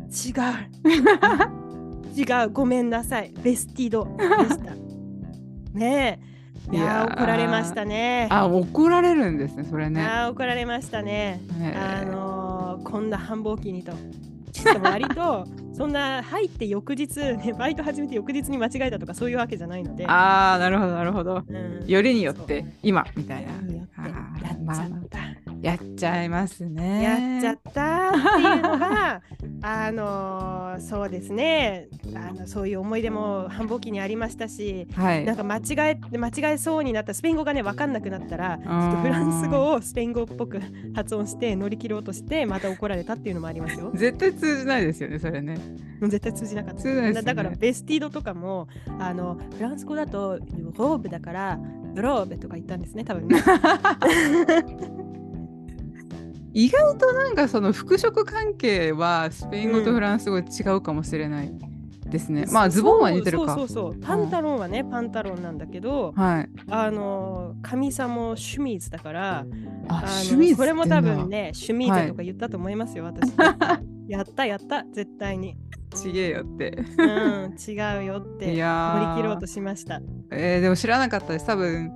[0.09, 0.85] 違う。
[2.15, 3.33] 違うごめんなさい。
[3.41, 4.73] ベスティドでした。
[5.73, 6.35] ねえ。
[6.71, 8.27] いや怒られましたね。
[8.31, 10.01] あ怒られるんですねそれね。
[10.01, 11.41] あ怒られましたね。
[11.75, 13.91] あのー、こんな繁忙期にと。
[14.51, 20.07] しかも割と そんな入って翌日、ね、バイト始めて翌日に間違えたとかそういうわけじゃないので。
[20.07, 23.51] ああなるほどなるほど、うん、よりによって今みたいな。
[23.51, 27.01] やっちゃった、やっちゃいますね。
[27.01, 29.21] やっちゃったっていうのが
[29.63, 31.87] あのそうですね。
[32.13, 40.61] あのそういう思い出も繁忙期にありましたし、はい、なんか間違え間違えそうになったスペイン語がね分かんなくなったらちょっとフランス語をスペイン語っぽく
[40.93, 43.91] 発音して乗り切ろうとしてまた怒られたっていうのもありますよ。
[43.95, 45.57] 絶対通じないですよねそれね。
[45.99, 48.67] 絶対通じなかった、ね、だからベスティードとかも
[48.99, 50.39] あのフランス語だと
[50.77, 51.59] ローブだから
[51.95, 53.41] ブローブとか言ったんですね多分ね
[56.55, 61.51] 意外となんかその服飾関係はスペイン語とフランス語違うかもしれない。
[62.05, 62.45] ですね。
[62.51, 63.55] まあズボンは似てるか。
[63.55, 66.49] そうそうそうパンタロンはね、パンタロンなんだけど、はい。
[66.69, 69.45] あの神様シュミーズだから、
[69.89, 73.33] あシュミーズこれも多分ね、シュミーズとか言ったと思いますよ、私。
[74.07, 75.57] やったやった絶対に。
[75.93, 76.77] ちげえよって。
[76.97, 79.99] うん、違うよって乗り切ろうとしました。
[80.31, 81.47] えー、でも知らなかったです。
[81.47, 81.91] 多分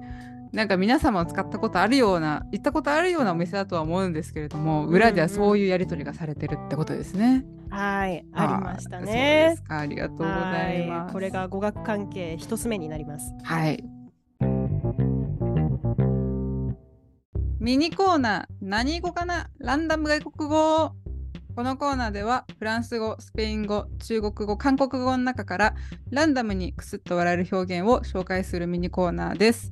[0.52, 7.46] なんか皆様を使ったことあるような行ったことあるようなお店だとは思うんですけれども、裏ではそういうやり取りがされてるってことですね。
[7.70, 9.06] はい、ありましたね。
[9.06, 11.14] そうですか、ありがとうございます。
[11.14, 13.32] これが語学関係一つ目になります。
[13.44, 13.84] はい。
[17.60, 19.50] ミニコーナー、何語かな？
[19.60, 20.94] ランダム外国語。
[21.56, 25.76] このコーナーではフランス語、スペイン語、中国語、韓国語の中から
[26.10, 29.70] ランダムにクスッと笑える表現を紹介するミニコーナーです。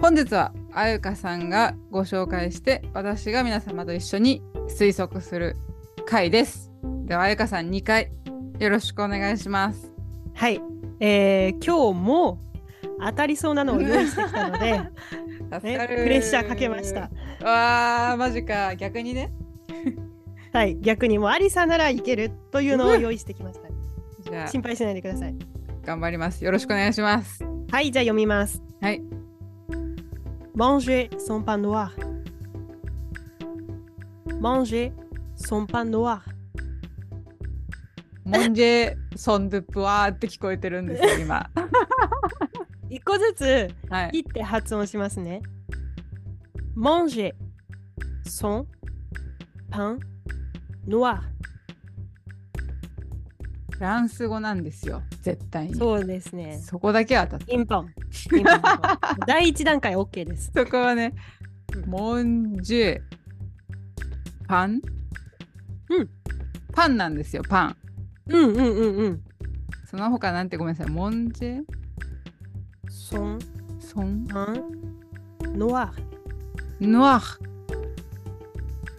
[0.00, 5.56] 本日はあゆかさんがご紹介して私が皆様と一緒に推測する
[6.04, 6.70] 回です。
[7.06, 8.12] ではあゆかさん2回
[8.58, 9.90] よろしくお願いします。
[10.34, 10.60] はい、
[11.00, 12.38] えー、今日も
[13.00, 14.80] 当たりそうなのを用意してきたので
[15.62, 17.10] ね、プレッシャーかけました。
[17.42, 19.32] わあマジか逆にね。
[20.52, 23.68] はい逆にもアリサならいけるというのを用意してきました。
[24.30, 25.34] じゃあ心配しないでください。
[25.84, 26.44] 頑張ります。
[26.44, 27.42] よろしくお願いします。
[27.70, 28.62] はいじゃあ読みます。
[28.82, 29.02] はい。
[30.56, 31.92] Manger son pain noir.
[34.40, 34.90] Manger
[35.36, 36.22] son pain noir.
[38.24, 41.48] モンジェソンドゥプワーって聞こえてるんですよ、 今。
[42.88, 43.68] 一個ずつ
[44.12, 45.42] 切って発音しますね。
[46.74, 47.34] モンジェ
[48.24, 48.66] ソン
[49.70, 50.00] パン
[50.88, 51.22] ノワ
[53.76, 55.74] フランス語なんですよ、絶対に。
[55.74, 56.58] そうですね。
[56.62, 57.46] そこだけは当たった。
[57.46, 57.92] ピンポン。
[58.30, 58.56] ピンポン
[59.26, 60.50] 第一段階 OK です。
[60.54, 61.14] そこはね、
[61.86, 63.00] モンジェ
[64.48, 64.80] パン？
[65.90, 66.08] うん。
[66.72, 67.76] パンなんですよ、パン。
[68.28, 69.22] うんうんうんうん。
[69.84, 70.92] その他なんてごめんなさい。
[70.92, 71.62] モンジェ
[72.88, 73.38] ソン？
[73.78, 74.26] ソン？
[74.26, 75.58] パン？
[75.58, 77.38] ノワーノワー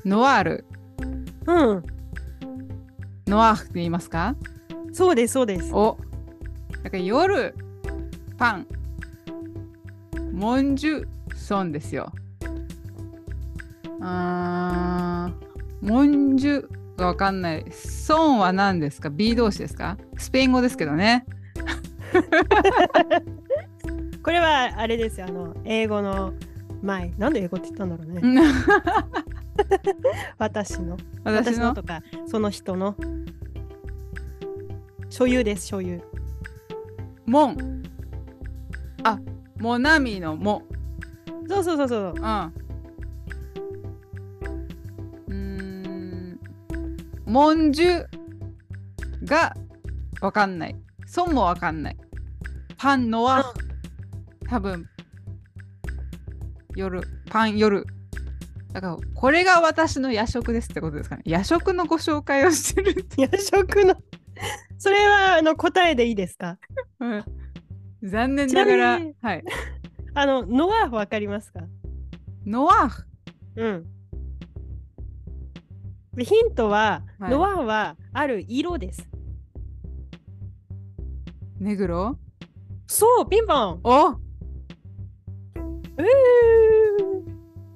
[0.06, 0.66] ノワール
[1.46, 1.84] うん
[3.28, 4.36] ノワーって言いますか？
[4.98, 5.98] そうですそうですお
[6.84, 7.54] だから夜
[8.38, 8.68] パン
[10.32, 11.06] モンジュ
[11.36, 12.12] ソンですよ
[14.02, 17.66] あーモンジュがわかんない。
[17.72, 19.98] ソンは何ですか ?B 動詞ですか？
[20.18, 21.26] スペイン語ですけどね。
[24.24, 25.28] これはあれですよ。
[25.30, 26.34] あの、英語の
[26.82, 27.12] 前。
[27.20, 28.22] なんで英語って言ったんだろうね。
[30.40, 30.98] 私の？
[31.24, 32.96] 私のとか、その人の。
[35.10, 36.02] 所有です、所有。
[37.26, 37.84] もん。
[39.04, 39.20] あ、
[39.60, 40.64] モナミのも。
[41.48, 42.14] そうそうそうそう。
[45.28, 46.40] うん。
[47.26, 48.06] モンジュ
[49.24, 49.56] が
[50.22, 50.76] わかんない。
[51.06, 51.98] ソンもわかんない。
[52.78, 53.54] パンのは
[54.50, 54.88] 多分
[56.76, 57.86] 夜、パン夜。
[58.72, 61.24] だからこれが私の夜食ですってことですかね。
[61.26, 63.06] 夜食のご紹介をしてる。
[63.18, 63.96] 夜食の
[64.78, 66.58] それはあの答えでいいですか、
[67.00, 67.24] うん、
[68.04, 69.00] 残念ながら。
[69.22, 69.44] はい。
[70.14, 71.62] あの、ノワーフわかりますか？
[72.46, 73.06] ノワーフ？
[73.56, 73.86] うん。
[76.24, 79.08] ヒントは、はい、ノワーはある色です。
[81.60, 82.18] ネグロ
[82.88, 83.80] そうピンポン。
[83.84, 84.20] お！
[86.00, 86.04] え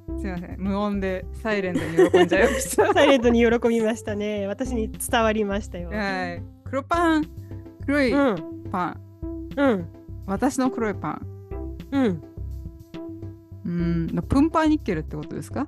[0.10, 0.56] ー、すいません。
[0.60, 2.94] 無音でサイレントに喜んじゃいました。
[2.94, 4.48] サイレントに喜びましたね。
[4.48, 5.90] 私に伝わりましたよ。
[5.90, 7.26] はい黒パン。
[7.86, 8.14] 黒い
[8.72, 9.02] パン。
[9.58, 9.86] うん。
[10.26, 11.28] 私の黒いパン。
[11.92, 12.24] うん。
[13.66, 14.08] うん。
[14.30, 15.68] プンパーニッケルってことですか？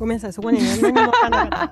[0.00, 1.70] ごめんなさい、そこに何も分かんなかっ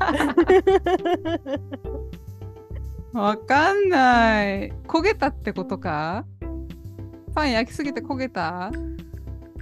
[3.12, 3.18] た。
[3.18, 4.72] わかんない。
[4.87, 6.24] 焦げたってことか？
[7.35, 8.70] パン焼きすぎて焦げた？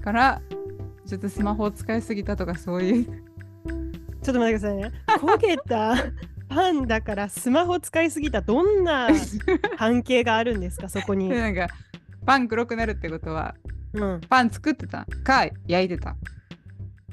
[0.03, 0.43] から
[1.07, 3.05] ちょっとスマホを使いすぎたとかそういう。
[3.07, 4.93] ちょっと待ってくださいね。
[5.07, 5.95] 焦げた？
[6.49, 8.41] パンだからスマホ使いすぎた。
[8.41, 9.09] どんな
[9.79, 11.29] 関係があるんですかそこに？
[11.29, 11.69] なんか
[12.27, 13.55] パン黒くなるってことは、
[13.93, 16.17] うん、パン作ってたか焼いてた。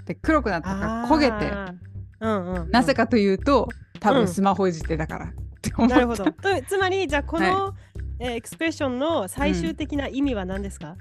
[0.06, 1.52] で黒くなったから焦げて、
[2.20, 3.68] うんうん、なぜかというと
[4.00, 5.34] 多分スマホいじってだから、
[5.80, 6.26] うん、なるほど。
[6.68, 10.96] つまりじゃあこの、はい、えー、エクスプレッションの最終的な意味は何ですか、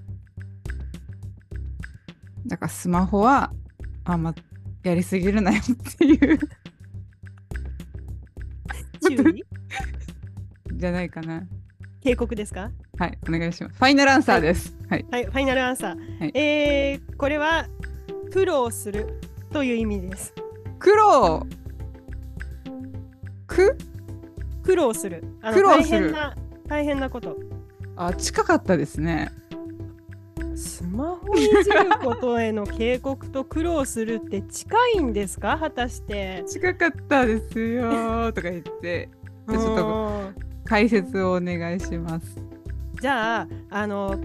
[2.42, 3.53] うん、だからスマホは
[4.05, 4.35] あんま
[4.83, 6.38] やりすぎるなよっていう
[9.04, 9.44] 注意
[10.74, 11.42] じゃないかな。
[12.02, 12.70] 警告ですか？
[12.98, 13.76] はいお願いします。
[13.76, 17.66] ファイナルアンサーです、はい、はい、ファイナルアンサー、はい、えー、これは
[18.32, 20.34] 苦労するという意味です。
[20.78, 21.46] 苦労？
[23.46, 23.76] く？
[24.62, 25.24] 苦労する。
[25.54, 26.12] 苦労する。
[26.12, 26.36] 大変な
[26.66, 27.36] 大変なこと。
[27.96, 29.30] あ、近かったですね。
[30.56, 32.40] スマじること？
[32.40, 33.44] への警告と？
[33.44, 38.42] 苦労するって近いんですか果たして近かったですよと？
[38.42, 39.09] か言って
[39.49, 40.20] ちょっと？
[40.64, 42.27] 解説をお願いします
[43.01, 44.18] じゃああの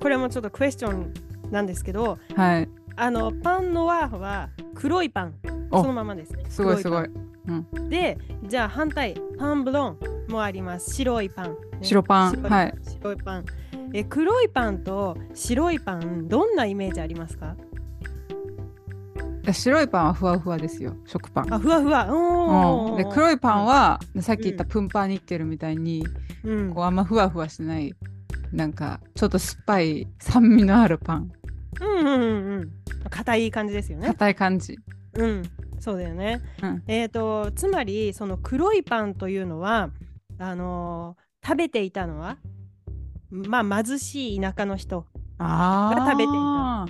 [0.00, 0.50] これもちょっと？
[0.50, 1.12] クエスチョン
[1.50, 5.34] なんですけど、はい、あのパンノワーは黒いパン
[5.70, 6.44] そのままですね。
[6.48, 7.10] すごいすごい。
[7.46, 13.44] うん、でじゃあ反対パンブロンもあります白いパン、ね、白パンはい白いパン
[13.96, 17.56] え黒いパンと白いパンどんなイメージありますか？
[19.52, 21.54] 白いパンはふわふわですよ食パン。
[21.54, 22.08] あふわふわ。
[22.10, 26.04] うん、で黒いパンは、うん、さっき言ったプンパーニッケルみたいに、
[26.42, 27.94] うん、こうあんまふわふわしてない
[28.52, 31.30] なんかちょっと酸っぱい酸味のあるパン。
[31.80, 32.70] うんうんうんうん。
[33.08, 34.08] 硬い感じですよね。
[34.08, 34.76] 硬い感じ。
[35.14, 35.42] うん。
[35.78, 39.90] そうだよね、うん、えっ、ー、とつまりその黒いパンというのは
[40.38, 42.38] あのー、食べていたのは？
[43.30, 45.06] まあ貧しい田舎の人
[45.38, 46.86] が食べていた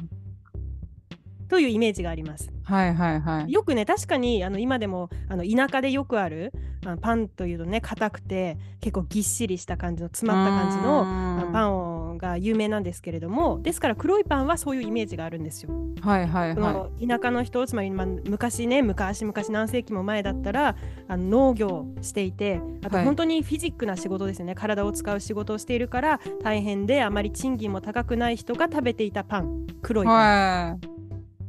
[1.49, 2.51] というイメージがあります。
[2.64, 3.53] はいはいはい。
[3.53, 6.53] よくね確かにあの今でもあの田舎でよくある
[6.85, 15.70] あのパンというとね硬くて結構ぎっしりした感じの詰まった感じのパンが有名なんですけれどもですから黒いパンはそういうイメージがあるんですよ。
[16.00, 17.07] はいはいはい。
[17.07, 20.77] 田舎の人つまり、まあ、昔ね昔昔何世紀も前だったら
[21.09, 30.14] あの農業していてあと本当にフィジックな仕事ですよね、はい、体を使う仕事をしているから大変であまり賃金も高くない人が食べていたパン黒いパン。
[30.14, 30.88] はい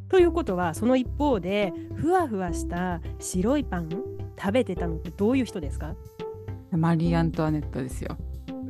[0.08, 3.90] ということはその一方でふわふわした白いパン
[4.40, 5.96] 食べてたのってどういう人ですか？
[6.72, 8.16] マリー・アントワネットですよ。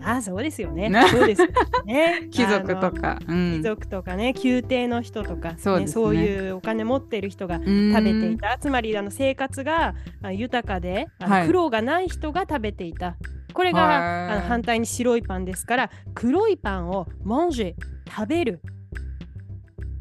[0.06, 0.92] あそうですよね。
[1.10, 1.48] そうですよ
[1.86, 2.28] ね。
[2.32, 8.58] 貴族とか、うん、貴族とかね、宮廷の人とか、ね、そう、ね、そういうお金持ってる人が食べていた。
[8.60, 9.96] つまりあの生活が
[10.32, 13.08] 豊かであの苦労がない人が食べていた。
[13.08, 17.74] はい、これがあの反対に白いパンですから、黒いパンをモンジェ
[18.10, 18.62] 食べる。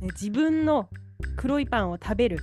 [0.01, 0.89] 自分の
[1.37, 2.41] 黒いパンを食べる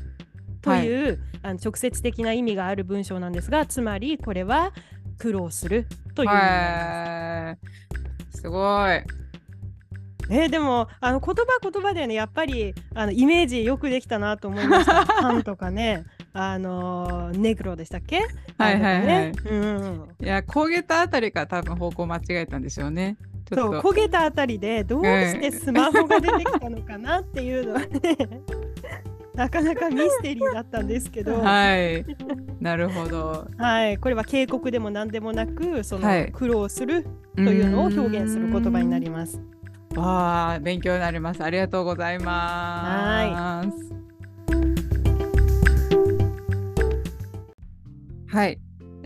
[0.62, 4.74] という、はい、あの直接的な意味がある文章なんですがつまりこれは
[5.18, 6.48] 苦労するという意味で
[7.28, 7.31] す。
[8.32, 8.58] すご
[8.92, 9.04] い。
[10.30, 15.06] えー、でもあの言葉言葉でねやっぱりあのイメージよくできたなと思いました。
[15.22, 16.06] パンとかね。
[16.34, 18.22] あのネグロでしたっけ？
[18.58, 19.06] はいはいはい。
[19.06, 23.18] ねうん、いや焦げたあたりから多分方向間違えたんでしょうね。
[23.54, 27.90] そう焦げたあたりでどうしてスマホが出てきたのかなっていうのはね
[29.42, 31.42] なかなかミステリーだったんですけど。
[31.42, 32.06] はい。
[32.60, 33.48] なるほど。
[33.58, 33.98] はい。
[33.98, 39.42] これは警告でも何でもなくその苦労するというのを表現する言葉になります。
[39.96, 41.44] わあ勉強になります。
[41.44, 43.70] ありがとうございます。
[48.28, 48.60] はい。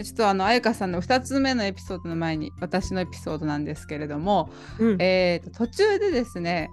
[0.04, 6.70] ちょっとあの彩香さんの2つ目のエピソードの前に私のエピソードなんですけれども、うん、えー、途中でですね、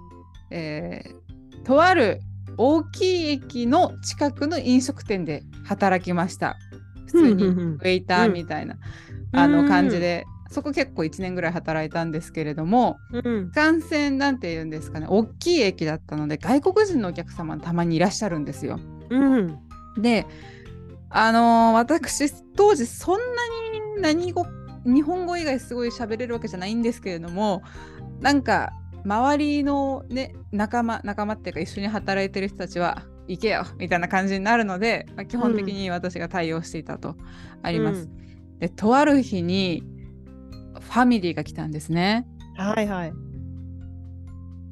[0.51, 2.19] えー、とある
[2.57, 6.57] 大きい駅の近くの飲食店で働きました。
[7.07, 7.45] 普通に。
[7.45, 8.77] ウェイターみたいな、
[9.33, 15.07] うん、あの感じで、そこ結構1年ぐらい働いたんですけれども、うん、幹線なんて言うんですかね。
[15.09, 18.79] 大きい駅だったので外国人のお客様たまにいらっしゃるんですよ。
[19.09, 19.59] うん、
[19.97, 20.27] で
[21.09, 23.25] あのー、私当時そんな
[23.95, 24.45] に何語
[24.85, 27.63] 日本語以外すごい喋れるわけじゃないんですけれども
[28.19, 28.73] なんか
[29.05, 37.15] 周りのね仲間仲間っていうか一緒に働いてる人たちは行けよみたいな感じになるので、まあ、基本的に私が対応していたと
[37.61, 38.03] あります。
[38.03, 39.83] うん、でとある日に
[40.79, 42.27] ファミリーが来たんですね。
[42.55, 43.13] はいはい。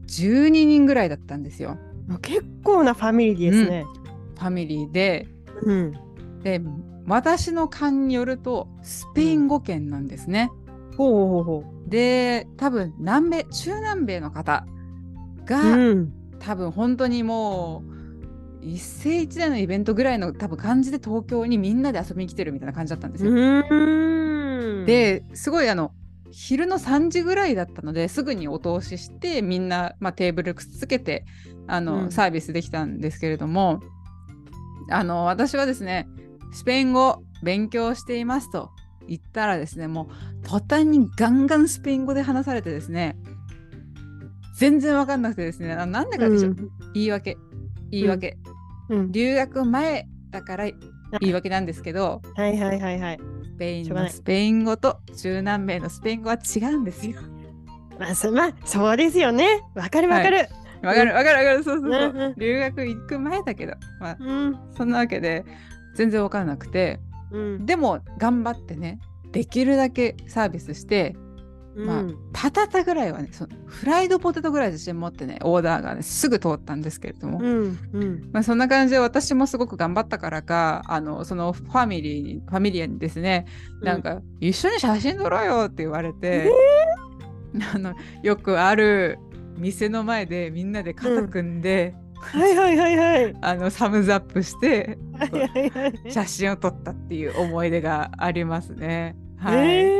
[0.07, 1.77] 12人ぐらいだったんですよ。
[2.21, 3.85] 結構なファミリーですね。
[3.87, 5.27] うん、ファミリーで、
[5.63, 5.93] うん、
[6.43, 6.61] で
[7.07, 10.51] 私の勘によるとスペイン語圏なんですね。
[10.97, 14.65] ほうほうほうで多分南米中南米の方
[15.45, 17.83] が、うん、多分本当にも
[18.61, 23.31] う一世一代のイベントぐらいの多分感じで東京にみんなで遊びに来てるみたいな感じだったんですよ。
[24.85, 25.91] ですごいあの
[26.31, 31.25] 昼の3時ぐらいだったのですぐにお通ししてみんな、まあ、テーブルくっつけて
[31.67, 33.81] あの、うん、サービスできたんですけれども
[34.89, 36.07] あの私はですね
[36.53, 38.71] スペイン語勉強していますと
[39.07, 40.09] 言ったらですねも
[40.43, 43.17] う途端にガンガンスペイン語で話されてですね
[44.55, 46.51] 全然分かんなくてですねなんでかでしょ、う。
[46.51, 47.37] ん、言い訳。
[47.89, 48.37] 言い訳、
[48.89, 50.65] うん、留学前だから
[51.19, 53.19] 言い訳なんですけどはいはいはいはい。
[53.43, 57.19] スペインのスペイン語と中南米のスペイン語は違うんですよ。
[57.99, 59.61] まあそ,、まあ、そうですよね。
[59.75, 60.49] わかるわかる、はい。
[60.83, 62.33] わかるわかるわかる、そうそうそう。
[62.37, 65.45] 留学行く前だけど、まあ、うん、そんなわけで、
[65.95, 66.99] 全然分からなくて、
[67.31, 68.99] うん、でも頑張ってね
[69.31, 71.15] できるだけサービスして、
[71.75, 83.45] うん、まあパタタぐらいはねそのフライドポテトぐらい自信持ってねオーダーがねすぐ通ったんですけれども、うんうん、まあ、そんな感じで私もすごく頑張ったからかあのそのファミリーにファミリアにですね
[83.81, 89.17] なんか、一緒に写真撮ろうよって言われて、えー、あのよくある
[89.57, 94.97] 店の前でみんなで肩組んで、はいはいはいはいあのサムズアップして
[96.09, 99.15] 写真を撮ったっていう思い出がありますね。
[99.37, 99.91] はい、え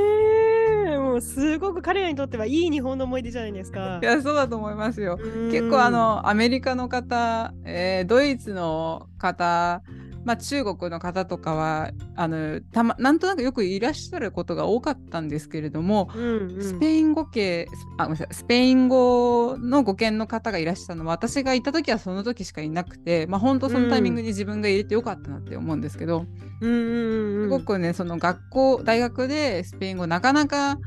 [0.98, 4.00] ー、もうすごく彼らにとってはいい日本の思い出じゃないですか。
[4.02, 5.18] いやそうだと思いますよ。
[5.52, 9.82] 結構あのアメリカの方、えー、ドイツの方
[10.24, 17.68] まあ、中国の方とかはあのた、ま、なんとなくよくいらっしゃることが多かったんですけれども、うんうん、スペイン語系
[17.98, 26.26] あごめんなさいスペイン語の語圏の方がいらっしゃるのは私がいた時はその時しかいなくて、まあ、本当そのタイミングに自分が入れてよかったなって思うんですけど、
[26.62, 30.78] うん、すごくねその学校大学でスペイン語なかなか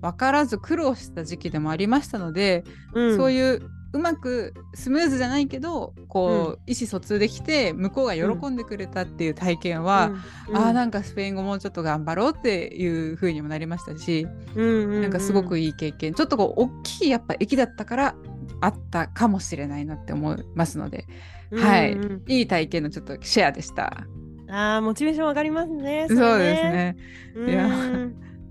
[0.00, 2.64] 分からず苦労した時期でもありましたので、
[2.94, 3.62] うん、そういう
[3.92, 10.12] うまくスムーズじゃないけどこう、うん、意思疎通できて向こうが喜んでくれたっていう体験は、
[10.48, 16.14] うん、あなんかスペイン語もうちょっと頑張ろうっていう風にもなりましたし、うんうんうん、なんかすごくいい経験。
[16.14, 18.14] ちょっとこう大きいやっぱ駅だったから
[18.60, 21.06] あったかもしれないなって思いますので、
[21.50, 21.98] うんうん、はい。
[22.28, 24.06] いい体験のちょっとシェアでした。
[24.48, 26.06] あモチベーション上がりますね。
[26.08, 26.96] そうですね。
[27.46, 27.68] いや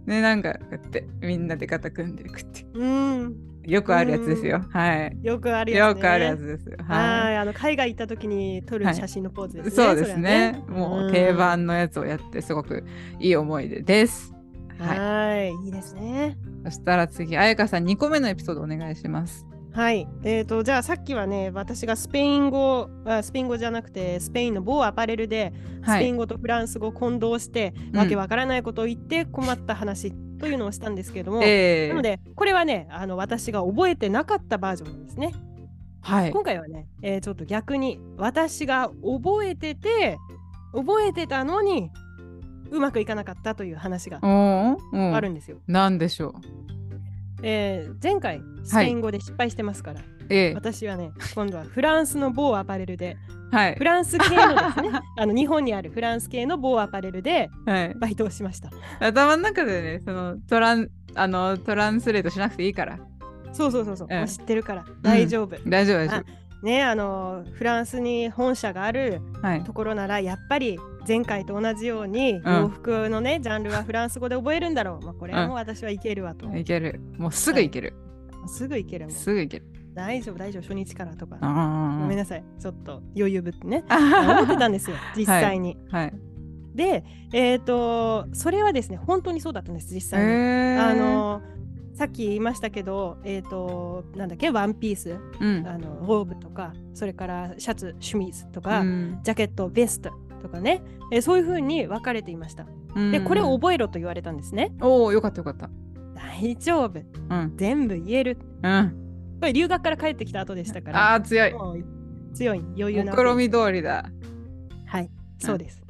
[0.06, 2.66] ねなんかこうやってみんなで肩組んでいくって。
[2.74, 4.64] うんよくあるやつですよ。
[4.72, 5.18] はい。
[5.22, 6.70] よくあるやつ、ね、よくあるやつです。
[6.88, 7.38] はい。
[7.38, 9.86] あの海外行った時に撮る写真のポーズですね。
[9.86, 12.84] はい、そうですね、ね、もう定番のやつをやってすごく
[13.20, 14.34] いい思い出です。
[14.80, 15.66] はい。
[15.66, 16.38] いいですね。
[16.66, 19.46] そしたら次、あやかさん2個目のエピソードお願いします。
[19.72, 20.08] はい。
[20.24, 25.54] えっ、ー、と、じゃあさっきはね、私がスペイン語あ、スペイン語じゃなくて、スペインの某アパレルで、
[25.84, 35.34] スペイン語とフランス語を混同して、はい、わけわからないことを言って困った話というのをしたんですけれども、えー、なので、これはね、あの私が覚えてなかったバージョンですね。
[36.02, 36.32] はい。
[36.32, 40.18] 今回はね、えー、ちょっと逆に、私が覚えてて、
[40.74, 41.92] 覚えてたのに、
[42.72, 45.58] うまくいかなかったという話があるんですよ。
[45.68, 46.34] 何でしょう
[47.42, 50.10] えー、前回スペイン語で失敗してますから、はい、
[50.56, 53.18] 私はね今度はフランスの某アパレルで、
[53.52, 54.92] はい、フランス系のですね。
[55.18, 58.70] あの日本にあるフランス系の某アパレルでバイトをしました、
[59.00, 63.00] 頭の中でねそのトランあのトランスレートしなくていいから。
[63.52, 64.86] そうそうそうそう、うん、知ってるから。
[65.02, 69.22] 大丈夫、うん、大丈夫大丈夫ねあのフランスに本社がある
[69.66, 70.78] ところなら、やっぱり
[71.08, 75.06] 前回と同じように洋服のね、ジャンルはフランス語で覚えるんだろう。
[75.06, 76.46] まあ、これはもう私はいけるわと。
[76.56, 77.00] いける。
[77.18, 77.94] もうすぐいける。
[78.32, 79.10] はい、すぐいける。
[79.10, 79.66] すぐいける。
[79.94, 81.38] 大丈夫、大丈夫、初日からとか。
[82.02, 83.84] ごめんなさい、ちょっと余裕ぶってね。
[83.90, 85.78] 思ってたんですよ、 実際に。
[85.90, 86.14] はい、はい
[86.76, 90.80] で、えっ、ー、と、それはですね、本当にそうだったんです、実際に。
[90.80, 91.42] あの、
[91.94, 100.12] さっき言いましたけど、えっ、ー、と、なんだっけ、ワンピース、うん、あのローブとか、それからシャツ、シュミーズとか、うん、ジャケット、ベスト
[100.42, 100.82] とかね、
[101.12, 102.66] えー、そういうふうに分かれていました。
[103.12, 104.72] でこれを覚えろと言われたんですね。
[104.82, 105.70] おおよかったよかった。
[106.16, 108.38] 大丈夫、うん、全部言える。
[108.64, 109.09] うん、
[109.40, 111.12] これ留学から帰ってきた後でしたから。
[111.12, 111.54] ああ強い。
[112.34, 113.16] 強い余裕な。
[113.16, 114.06] 目み通りだ。
[114.86, 115.10] はい
[115.40, 115.82] そうです。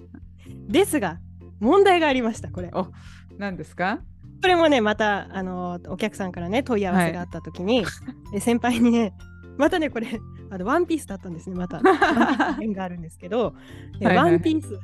[0.47, 1.19] うん、ですが
[1.59, 2.69] 問題がありましたこれ。
[2.73, 2.87] お
[3.37, 3.99] 何ですか？
[4.41, 7.89] これもねまたあのお客さんからね問い合わせがあった時に、は
[8.35, 9.13] い、先輩にね
[9.57, 10.07] またねこれ
[10.49, 11.81] あのワンピースだったんですねまた
[12.59, 13.53] 変があるんですけど
[14.01, 14.79] はい、ワンピース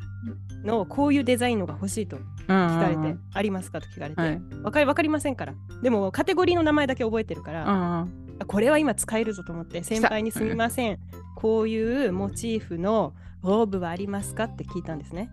[0.66, 3.80] のこういうデザインのが欲しいと聞かれて、ありますか？
[3.80, 8.08] と聞かれて、はい、分かり分かりませんからでもカテゴリーの名前だけ覚えてるから、
[8.48, 11.00] これは今使えるぞと思って先輩にすみません
[11.36, 15.30] こういうモチーフのローブはありますかって聞いたんですね。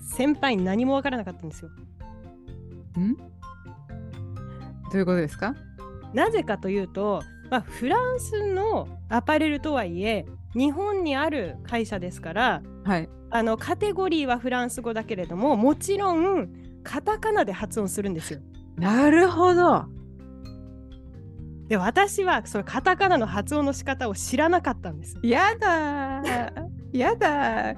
[0.00, 1.70] 先輩に何も分からなかったんですよ。
[2.98, 3.16] ん？
[3.16, 3.22] ど
[4.94, 5.54] ういうことですか？
[6.14, 10.24] なぜかというと、まあ、フランスのアパレルとはいえ
[10.54, 16.48] 日本にある会社ですから、はい、あのカテゴリーはフランス語だけれどももちろん
[16.84, 18.40] カタカナで発音するんですよ。
[18.76, 19.86] なるほど。
[21.68, 25.18] で私はそのカタカナの発音の仕方を知らなかったんです。
[25.22, 26.22] やだ
[26.92, 27.74] やだ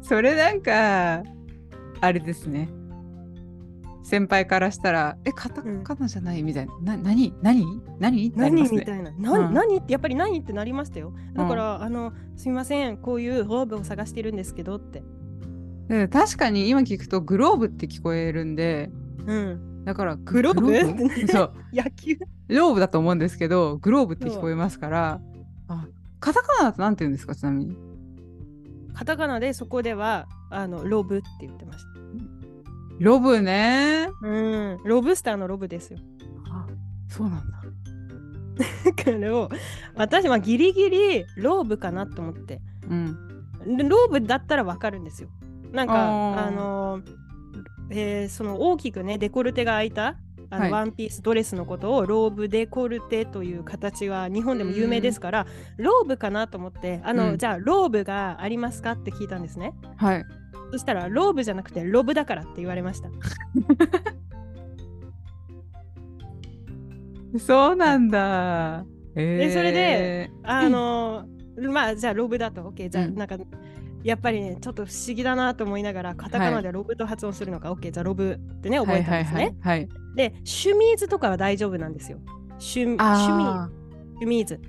[0.00, 1.22] それなんか
[2.00, 2.68] あれですね。
[4.04, 6.44] 先輩からしたら、え、カタカナじゃない？
[6.44, 6.96] みたいな。
[6.96, 7.34] な、何？
[7.42, 7.66] 何？
[7.98, 8.32] 何？
[8.36, 8.62] 何？
[8.62, 9.10] みたいな。
[9.10, 9.78] な、うん、何？
[9.78, 10.38] ってやっぱり何？
[10.38, 11.12] ってなりましたよ。
[11.34, 15.02] だから、うん、あの、すみません、こういうローブを探してるんですけどって。
[16.12, 18.90] 確かに今聞くとグローブって聞こえるんで、
[19.26, 19.75] うん。
[19.86, 21.28] だからグローブ？
[21.28, 21.54] そう。
[21.72, 22.18] 野球？
[22.48, 25.20] ローブだと思うんですけど、グローブって聞こえますから、
[25.68, 25.86] あ、
[26.20, 27.76] カタカナだとなんて言うんですか、ちなみに？
[28.92, 31.90] カタカナでそこでは、あの、ローブって言ってました。
[32.98, 34.08] ロブね。
[34.22, 34.78] うん。
[34.84, 35.98] ロブスターのロブですよ。
[36.50, 36.66] あ、
[37.08, 37.62] そうなんだ。
[39.04, 39.50] これを
[39.96, 43.14] 私はギリギリローブかなと思って、うん、
[43.66, 45.28] ローブだったらわかるんですよ
[45.72, 47.02] なんかあの
[47.90, 50.16] えー、その大きくねデコルテが開いた
[50.50, 59.74] あの、はい、ワンピースドレスのことをローブデコルテという形は日本でも有名ですから、ローブかなと思ってあの、うん、じゃあローブがありますかって聞いたんですね。
[59.96, 60.24] はい。
[60.72, 63.08] そしたらローブじゃなくてロブだからって言われました。
[67.38, 68.84] そうなんだ。
[69.14, 71.26] えー、でそれであの
[71.72, 72.62] まあじゃあロブだと。
[72.62, 73.38] OK じゃあ、なんか
[74.06, 79.56] やっぱりねちょっと不思議だなと思いながらカタカナでロブと発音するのか、はい、OK じゃあロブってね覚えたんですね。
[79.60, 82.18] はい、はい、でシュミーズとかは大丈夫なんですよ。
[82.58, 83.68] シュミー
[84.18, 84.60] シュミーズ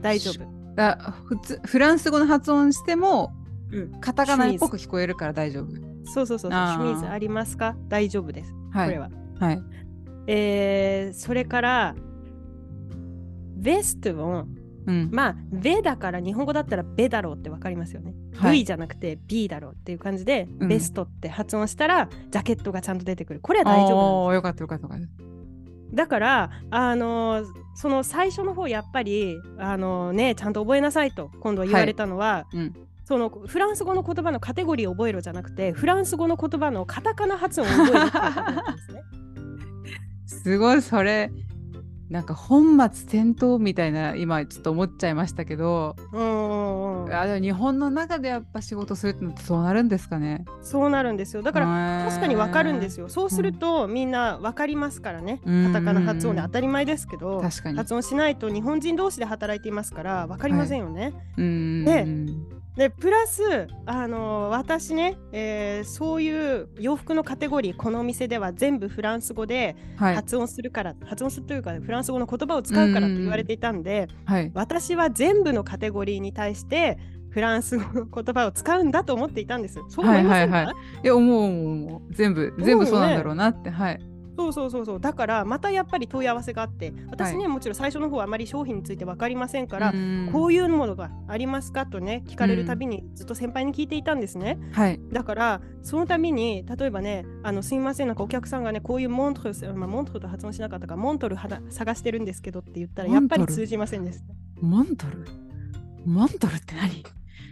[0.00, 0.48] 大丈夫。
[0.76, 3.32] あ普通フランス語の発音しても、
[3.70, 5.66] うん、カタカナっぽく聞こえるから大丈夫。
[6.06, 7.76] そうそうそうシュミーズありますか？
[7.88, 8.54] 大丈夫です。
[8.72, 9.10] はい、これは。
[9.38, 9.62] はい。
[10.26, 11.94] えー、それから
[13.56, 14.46] ベストも
[14.86, 18.14] うん、まあ「ベ」だから日本語だったら「ベ」だろうって分かりますよね。
[18.34, 23.40] はい、V じゃなくて「B」だろうっていう感じで、うん、ベストって発音したらジャケットがちゃんと出てくる。
[23.40, 24.34] これは大丈夫よ。
[24.34, 25.30] よかったよかったよかった。
[25.92, 32.74] だからあのー、その最初の方やっぱりあのー、ねちゃんと覚えなさいと今度言われたのは、はいうん、
[33.04, 39.02] そのフランス語の言葉のカテゴリーを覚えろじゃなくてフランス語の言葉のカタカナ発音を覚えるってことなんですね。
[40.26, 41.32] すごいそれ
[42.10, 50.44] なんか本末転倒みたいな今ちょっと思っちゃいましたけど、あでも日本の中でやっぱ仕事するってのってそうなるんですかね。
[50.60, 51.42] そうなるんですよ。
[51.42, 53.08] だから確かに分かるんですよ。
[53.08, 61.14] そうするとみんな分かりますからね、うん、カタカナ発音で当たり前ですけど発音しないと日本人同士で働いていますから分かりませんよね、はい、
[61.84, 62.06] で
[62.76, 76.98] でプラスあの私ね、えー、そういう洋服のカテゴリーこのお店では全部フランス語で発音するから、はい、発音するというかフランス語の言葉を使うからと言われていたんで、はい、私は全部のカテゴリーに対して
[77.30, 79.74] フランス語の言葉を使うんだと思っていたんです。
[79.88, 82.14] そう思いませんか、はいはいはい、いや思う思う。
[82.14, 84.09] 全部全部そうなんだろうなって、はい。
[84.40, 85.00] そうそうそうそう。
[85.00, 89.92] だからまたやっぱり問い合わせがあって私ね、はい、もちろん最初の方はあまり商品について分かりませんから
[90.32, 101.36] こういうものがありますかとね聞かれるたびにずっと先輩に聞いていたんですね、はい、だからそのたびに例えばねあのすみませんなんかお客さんがねこういうモントル、まあ、モントルと発音しなかったかモントル
[101.70, 104.24] 探してるんですけどって言ったらやっぱり通じませんでした。
[104.60, 105.26] モントル？
[106.04, 107.04] モントルって何？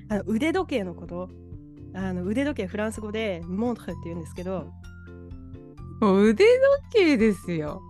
[0.08, 1.28] あの腕時計のこと。
[1.94, 4.70] あの腕時計フランス語でモントルって言うんですけど
[6.00, 6.44] もう腕
[6.92, 7.82] 時計ですよ。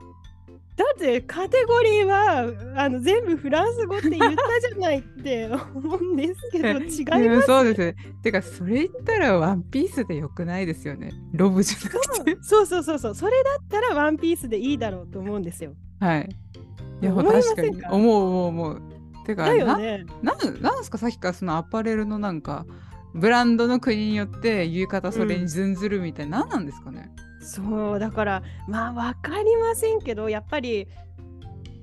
[0.79, 2.45] だってカテゴリーは
[2.77, 8.23] あの全部フランス語って言ったじゃないって 思うんですけど違いますそうです。
[8.23, 11.11] てかそれ言ったらワンピースでよくないですよね。
[11.33, 12.39] ロブじゃなくて。
[12.43, 12.67] そう。
[12.67, 15.73] そうそうそうそれだったらワンピースでいいだろうと思うんですよ。
[15.99, 16.29] はい。
[17.03, 17.83] いや確かに。
[17.91, 18.83] 思う思う思う。
[19.27, 20.07] てかだよね。
[20.23, 22.67] ななんすかさっきからそのアパレルのなんか
[23.15, 27.11] ブランドの国によって言い方それに準ずるみたいな、うん、何なんですかね
[27.41, 30.89] そうだからまあ分かりませんけどやっぱり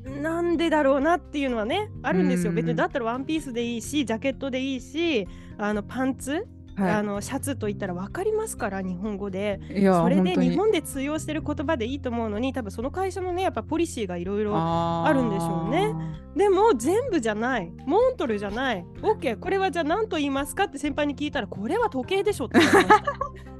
[0.05, 2.51] なんでだろうなっていうのはねあるんですよ。
[2.51, 5.27] 別にだったらワンピースでいいしジャケットでいいし
[5.57, 9.59] あのパンツはい、あのシャツと言ったら分かりますから日本語で。
[9.69, 15.93] それで日本で通用してる言葉でいいと思うのに多分その会社のねやっぱポリシーがいろいろあるんでしょうね。
[16.35, 17.71] でも全部じゃない。
[17.85, 18.85] モントルじゃない。
[19.01, 23.54] OK これはじゃあ何と言いますかって先輩に聞いたらこれは時計でしょって言われました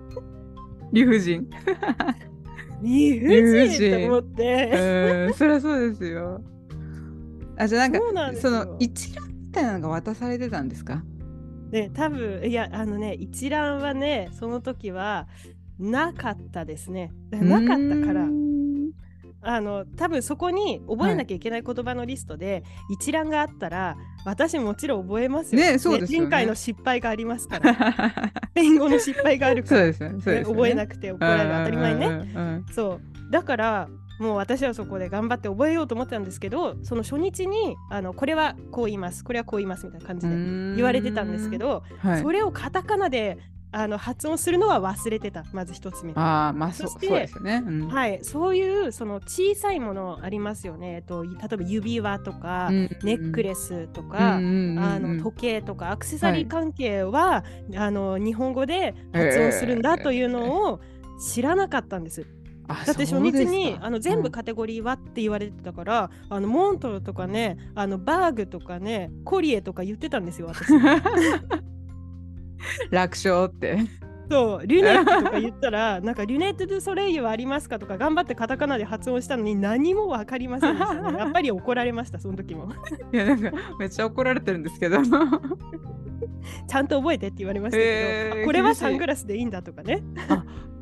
[0.95, 1.45] 理不尽。
[2.81, 3.27] 理不
[3.67, 5.33] 尽って思って。
[5.35, 6.41] そりゃそうですよ。
[7.57, 11.03] あじゃあなんかその一覧みたいなのが渡されてたんですか？
[11.71, 15.27] ね多分いやあのね一覧はねその時は
[15.77, 17.11] なかったですね。
[17.31, 18.27] なかったから。
[19.45, 25.61] あの多分そこに覚えなきゃいけない言葉のリストで一覧があったら、私もちろん覚えますよ。
[25.61, 25.77] ね。
[25.77, 27.73] そうです、ね、前回の失敗がありますから。
[27.73, 31.49] スペイン語の失敗があるから、覚えなくて怒られる。
[31.49, 32.63] 当たり前ね。
[32.71, 33.31] そう。
[33.31, 33.87] だから
[34.19, 40.35] もう私はそこで頑張って覚えようと思ってたんですけどその初日にあのこれはこう言いますこれはこう言いますみたいな感じで
[40.75, 43.37] 言われてたんですけど、はい、それをカタカナで
[43.77, 45.43] あの発音するのは忘れてた。
[45.51, 46.13] まず一つ目。
[46.15, 60.79] あまあそそうですね、うん、はい、そういうその小さいものありますよね、えっと、例えば指輪とか、うんうん、ネックレスとか、うんうん、あの時計とかアクセサリー関係は、はい、あの日本語で発音するんだというのを
[61.19, 62.25] 知らなかったんです。
[62.67, 70.69] だって初日にあの全部カテゴリーはって言われてたから、うん、あのモントロとかねあのバーグとかねコリエとか言ってたんですよ私。
[72.91, 73.79] 楽勝って。
[74.29, 81.17] そう、リュネットとか言ったら、 なんかリュネット・ドゥ・ソレイユはありますかとか、頑張ってカタカナで発音したのに何も分かりませんでしたね。
[81.19, 82.69] やっぱり怒られました、その時も。
[83.13, 84.97] いや、なんかめっちゃ怒られてるんですけど。
[86.67, 90.03] ちゃんと覚えてって言われましたけど、えー、これはサングラスでいいんだとかね。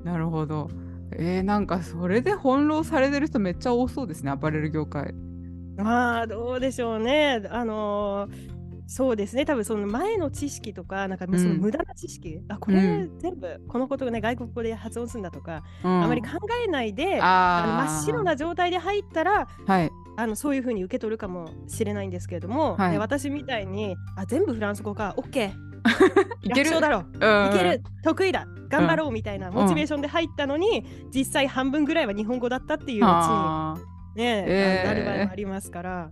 [0.03, 0.69] なるほど。
[1.15, 5.13] えー、なんかそれで翻弄されてる人めっちゃ多そうですね、アパレル業界。
[5.77, 7.43] まあどうでしょうね。
[7.49, 8.52] あのー
[8.87, 9.45] そうですね。
[9.45, 16.29] 多分その前の知識とかなんかその無駄な知識、うん、あこれ全部このことをね外国語で発音するんだとか、うん、あまり考
[16.65, 25.51] えないであの真っ白な状態で入ったら、はい、あのそういうふうに受け取るかもしれないんですけれども、はい、私みたいにあ全部フランス語か OK
[26.43, 26.79] いける？
[26.79, 27.03] だろ、う。
[27.03, 27.81] ん、いける。
[28.03, 28.45] 得意だ。
[28.69, 36.09] 頑張ろうみたいなモチベーションで入ったのに、うん、実際半分ぐらいは日本語だったっていううちにね、えー、なる場合もありますから。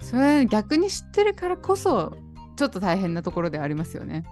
[0.00, 2.16] それ逆に知ってるからこそ
[2.56, 4.24] ちょっと大変なところでありますよね。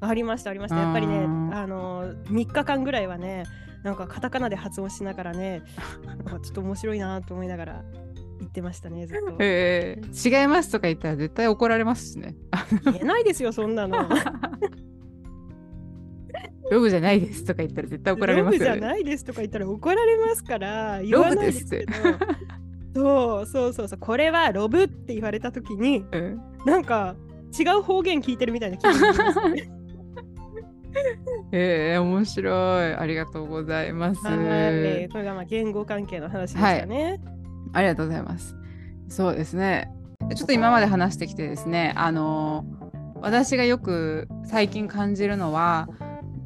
[0.00, 1.20] ありましたありましたやっぱりね
[1.52, 3.44] あの3日間ぐらいはね
[3.84, 5.62] なんかカタカナで発音しながらね
[6.06, 7.84] なんかちょっと面白いなと思いながら
[8.40, 9.36] 言ってましたねずっと。
[9.38, 12.34] えー、違いますとか言ったら絶対怒られますしね。
[12.84, 14.08] 言えないですよそんなの。
[16.70, 21.92] ロブじゃないですとか言ったら絶対怒られますよ、ね、ロブじゃないですとか言ったら怒られますから言わないですけど。
[22.94, 27.16] そうそうそうそうこれはロブって言われた時に、うん、なんか
[27.58, 29.70] 違う方言聞いてるみたいな気がしますね。
[31.52, 32.94] えー、面白い。
[32.94, 34.24] ありがとうございます。
[34.26, 37.20] はい、これがまあ言語関係の話でしたね、はい。
[37.72, 38.56] ありがとうございます。
[39.08, 39.90] そうですね。
[40.34, 42.64] ちょっと今まで話してきてですね、あの
[43.20, 45.88] 私がよく最近感じるのは、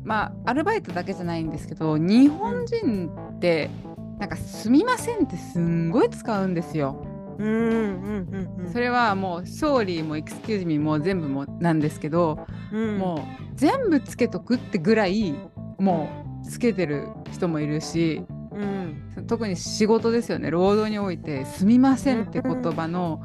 [0.04, 3.70] まあアルバイトだけじゃないんですけど、日本人って
[4.18, 7.04] なんかすみませんってすんごい使うんですよ。
[7.38, 7.54] うんうん
[8.58, 15.34] うんうん、それはもう「勝利」も「エクスキューズミー」も全部もなんですけど、うん、もう全部つけとくってぐらい
[15.78, 16.08] も
[16.42, 18.22] うつけてる人もいるし、
[19.16, 20.50] うん、特に仕事ですよね。
[20.50, 23.22] 労働において「すみません」って言葉の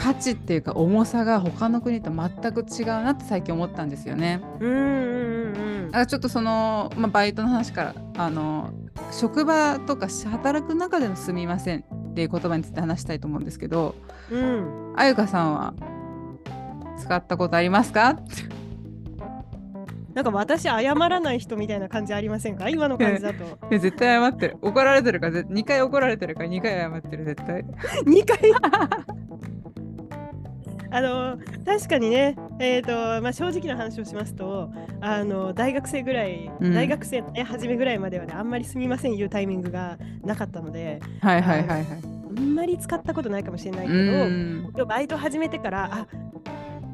[0.00, 4.40] 価値っていうか重さが他の国と全く違うなって最近思ったんですよね。
[4.60, 8.72] うんうんうん、だからちょっとその、まあ、バイトの話からあの
[9.12, 11.80] 職場とか働く中での「すみません」
[12.10, 13.94] っていう言葉について話したいと思うんですけど、
[14.30, 15.74] うん、あゆかさんは
[16.98, 18.16] 使ったことありますか？
[20.14, 22.68] なんか私謝らない人みたいな感じありませんか？
[22.68, 23.58] 今の感じだと。
[23.70, 24.56] 絶対謝ってる。
[24.62, 27.64] 怒られてるから2回怒られてるから2回謝ってる絶対。
[28.06, 28.38] 2回？
[30.92, 34.70] あの確かにね、えーとまあ、正直な話をしますと
[35.00, 42.02] あの大学生ぐらい、うん、大学生の、ね、初めぐらいまではねあんまりすみません言うタイミングがなかったので、はいはいはいはい、
[42.36, 46.06] あんまり使ったことないかもしれないけど、バイト始めてからあ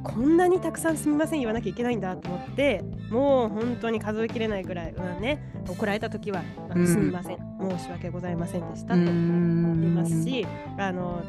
[0.06, 6.42] こんなにたくさんすみません言わなきゃいけないんだと思ってもう本当に数えきれないぐらい、うんね、怒られた時は
[6.86, 9.10] 「すみません、申し訳ございませんでした」と言い
[9.88, 10.46] ますし
[10.78, 11.22] あの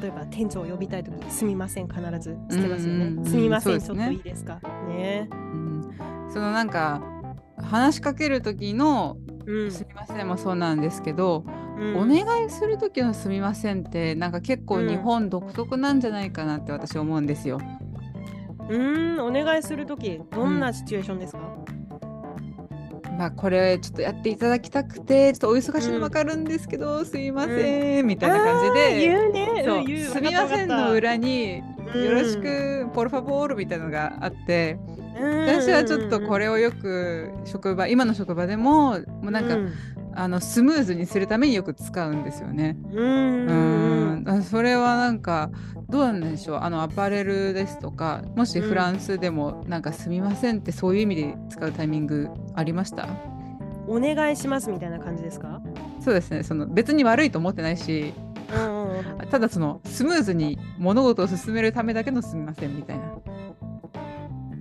[0.00, 3.28] 例えば店長を呼びたい時すみません必ずつけますよね。
[3.28, 4.60] すみません、ちょっといいですか？
[4.88, 5.82] ね、うん。
[6.32, 7.02] そのなんか
[7.58, 9.16] 話しかける時の、
[9.46, 11.44] うん、すみませんもそうなんですけど、
[11.78, 17.60] うん、お願いする時のすみませんってなんか結構日本独特なんじゃないかなって私思うんですよ。
[18.68, 21.40] うん、お願いする時どんなシチュエーションですか、
[23.18, 29.00] まあ、これちょっとやっていただきたくてちょっとお忙しいの分かるんですけど、うん、すいません、うん、みたいな感じで。
[29.00, 29.62] 言うね。
[29.64, 34.78] そうすみませんの裏によろしく、ポルファボールみたいなのがあって、
[35.46, 39.56] 私はちょっとこれをよく職場今の職場でももうなんか、
[40.14, 42.76] あのスムーズにするためによく使うんですよね。
[42.92, 44.42] うん。
[44.42, 45.50] それはなんか
[45.88, 46.58] どうなんでしょう。
[46.58, 53.08] あのアパレルですとかもしフランスでもなんか「すみません」ってそういう意味で使うタイミングありました？
[53.88, 55.60] お願いしますみたいな感じですか？
[56.00, 56.42] そうですね。
[56.42, 58.14] その別に悪いと思ってないし、
[58.54, 63.04] うんうん、ただそのスムーズに物事を進めるためだけの「すみません」みたいな。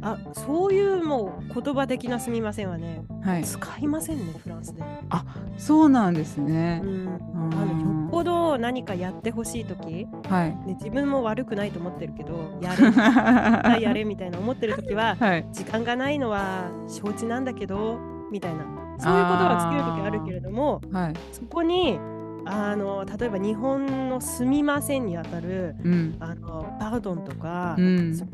[0.01, 4.81] あそういうもう言葉的なすみませんはね、はい、使いませんねフランスで。
[5.09, 5.25] あ
[5.57, 7.19] そうなんですね、うん、
[7.53, 17.99] あのよっぽど何かやってほしい時、はい、ね、自分も悪くないと思ってるけどやれ やれみたいな思ってる時は、 はい、時間がないのは承知なんだけど
[18.31, 18.81] みたいな。
[19.01, 21.99] そういうことはつける時あるけれども、はい、そこに
[22.45, 28.25] あの例えば日本の「すみません」にあたる、うん、あのパードンとか、うん、そ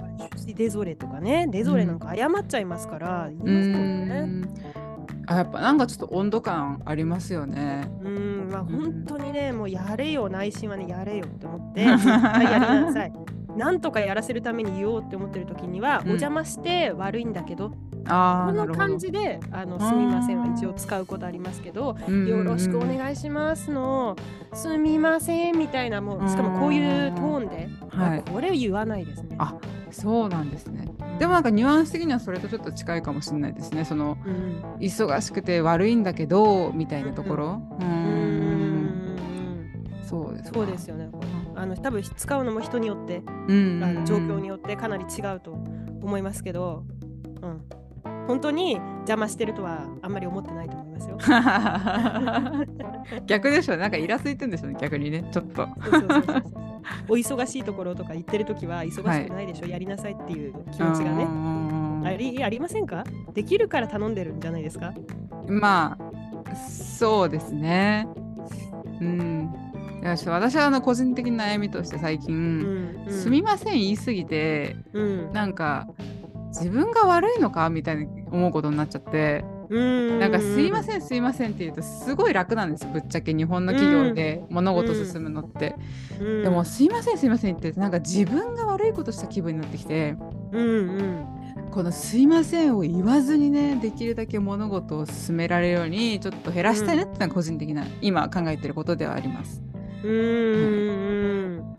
[0.54, 4.48] デゾレとかねデゾレなんか謝っちゃいますから、言いますもんね。
[5.30, 7.90] あやっぱなんかちょっと温度感ありますよね。
[8.02, 13.14] うんまあ本当にねもうやれよ内心はねやれよって思って やりなさい。
[13.58, 17.74] なんとかやらせるために言おうって思ってる時には、お邪魔して悪いんだけどこ
[18.54, 21.98] の感じで「あのすみません」は一応使うことありますけど
[22.28, 24.16] 「よろしくお願いします」の
[24.54, 29.36] 「すみません」みたいなもうしかもこういうトーンで、はい、これを言わないですね。
[29.40, 29.56] あ
[29.92, 30.88] そうなんですね。
[31.20, 33.84] でもなんかニュアンス的にはそれとちょっと近いかもしれないですね。
[33.86, 37.62] その、うん、忙しくて悪いんだけどみたいなところ。
[37.82, 38.22] うん。
[38.22, 38.27] うん
[40.08, 40.52] そうです。
[40.54, 41.10] そうですよね。
[41.56, 46.84] あの多分使うのも人によって、うん、あの状況によってかなり違うと思いますけど、
[47.42, 47.62] うん、
[48.28, 51.18] 本当に邪魔してるとはあんまり思ってないと思いますよ。
[53.26, 55.28] 逆でしょなんかイラついてんでしょ逆にね。
[55.32, 55.68] ちょっと。
[57.10, 61.28] お忙しいところとか行ってる時は忙しくないでしょ、はい、やりなさいっていう気持ちがね。
[62.06, 63.04] ありありませんか？
[63.34, 64.94] できるから頼んでるんじゃないですか？
[65.48, 65.98] ま
[66.50, 68.08] あそうですね。
[69.02, 69.54] うん
[70.08, 73.06] 私はあの個人的な悩みとして最近、うん。
[73.08, 75.88] うん、すみません言いすぎて、うん、なんか
[76.50, 85.76] 自分が悪いのかみたいに思うことになっちゃってなんかすいませんすいませんって言うとすごい楽なんですぶっちゃけ日本の企業で物事進むのって、
[86.20, 90.16] でもすいませんすいませんってなんか自分が悪いことした気分になってきて、
[90.54, 99.67] うんうん、この「すいません」を言わずにねできるだけ物事を進められるようにちょっと減らしたいなってのは個人的な、今考えてることではあります。
[100.04, 100.14] うん、う
[101.64, 101.78] ん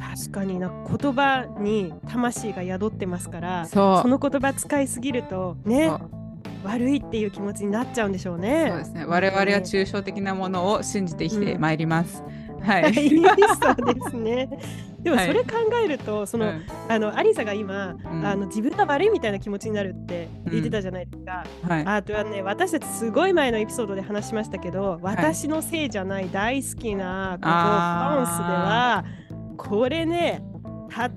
[0.00, 5.90] 確かにな言葉に魂が宿ってますからその言葉使いすぎるとね
[6.62, 8.66] 悪いっていう気持ちになっちゃうんでしょうね。
[8.68, 9.04] そうですね。
[9.06, 12.22] 我々は抽象的なものを信じて生きてまいります。
[12.49, 14.48] うん、はい、そうですね。
[15.00, 21.42] でもそれ考えると、はい、その、うん、あのアリサが今、うん、あの自分が悪いみたいな気持ちになるって言ってたじゃないですか。
[21.64, 29.04] うんはい、あとはね私たちすごい前のエピソードで話しましたけど、私のせいじゃない大好きなこのフランスでは
[29.56, 30.42] これね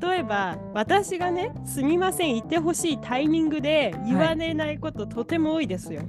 [0.02, 6.04] 例えば私がねすみません言ってほしいタイミングで言われないこと、とても多いですよ。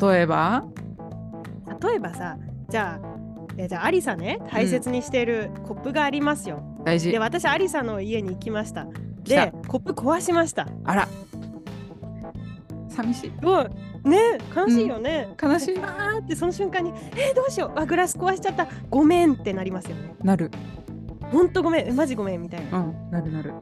[0.00, 0.64] 例えば？
[1.80, 2.36] 例えばさ
[2.68, 3.17] じゃあえ
[3.66, 6.62] じゃあアリサね大切にしているコップがありますよ。
[6.78, 8.86] うん、大事で私アリサの家に行きました。
[9.24, 10.68] でコップ壊しました。
[10.84, 11.08] あら
[12.88, 14.08] 寂しい。
[14.08, 15.28] ね悲しいよね。
[15.40, 15.78] うん、悲しい。
[15.78, 20.14] あーってその瞬間にえー、どうしようあグラス壊しちゃったごめんってなりますよね。
[20.22, 20.50] なる。
[21.32, 22.78] ほんとごめんマジごめんみたいな。
[22.78, 23.54] うん、なるなる。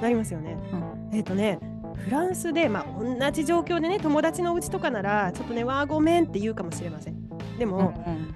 [0.00, 0.56] なりますよね。
[0.72, 0.76] う
[1.12, 1.58] ん、えっ、ー、とね
[1.96, 7.16] フランスで、まあ、同じ状況でね友達のうちとかならちょっとねわあごめんって言うかもしれません。
[7.58, 8.34] でも、うんうん、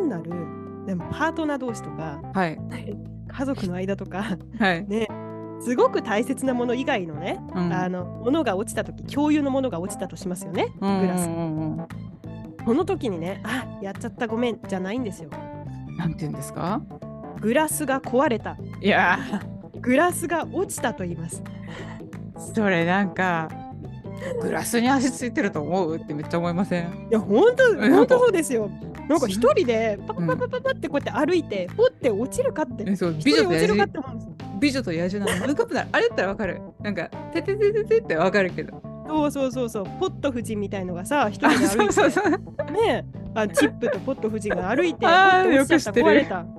[0.00, 0.30] 単なる
[0.86, 2.58] でもパートナー同士とか、はい、
[3.28, 5.08] 家族の間とか、はい、ね
[5.60, 11.28] すごく大切なもの以外のね、うん、あのものが落ちた時共有のものが落ちたとしますよね、グラス。
[12.64, 15.30] この時にねあやっちゃったごめんじゃないんですよ。
[15.98, 16.80] なんて言うんですか？
[17.40, 18.56] グラスが壊れた。
[18.80, 19.18] いや
[19.80, 21.42] グラスが落ちたと言います。
[22.54, 23.50] それなんか
[24.40, 25.96] グラスに足ついてると思う？
[25.96, 27.08] ってめっちゃ思いません？
[27.10, 28.70] いや本当本当そうですよ。
[29.10, 32.94] なんか一人でパパパパパパってこうやって歩いて、ポって落ちるかって。
[32.94, 33.86] そう美女と野獣。
[34.60, 35.54] 美女と野獣なの。
[35.56, 36.60] カップなあれだったらわかる。
[36.80, 38.80] なんかてててててってわかるけど。
[39.08, 39.84] そうそうそうそう。
[39.98, 41.92] ポット夫人みたいのがさ一人で歩いて。
[41.92, 42.70] そうそうそう。
[42.70, 43.04] ね
[43.34, 46.06] あチップとポット夫人が歩いて あよく知ってる。
[46.06, 46.44] 壊れた。
[46.44, 46.50] ね。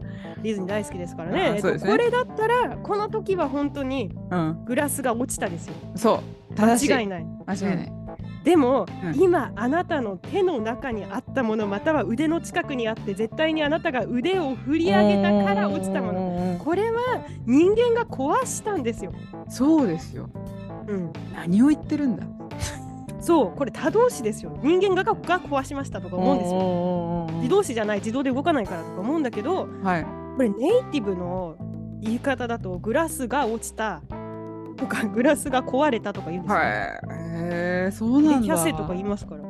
[0.42, 4.16] ディズニー大好きですからね、ね、これだったらこの時は本当に
[4.64, 5.94] グラスが落ちたですよ、う。
[5.94, 6.22] ん、そ
[6.56, 7.26] う間違いない。
[7.46, 7.92] 間違いない、
[8.46, 16.60] でも、うん、今あなたの手の中にあったものまたは腕の近くにあって絶対にあなたが腕を振り上げたから落ちたもの。
[16.64, 19.12] これは人間が壊したんですよ。
[19.48, 20.30] そうですよ、
[20.86, 22.24] うん、何を言ってるんだ。
[23.20, 24.56] そうこれ多動詞ですよ。
[24.62, 27.40] 人間がが壊しましたとか思うんですよ。
[27.40, 30.04] 自動詞じゃない自動で動かないからとか思うんだけど、はい、
[30.36, 31.56] これネイティブの
[32.00, 34.02] 言い方だとグラスが落ちた
[34.76, 36.60] とかグラスが壊れたとか言うんですよ。
[36.60, 38.46] へえそうなんだ。
[38.46, 39.42] キャセとか言いますから。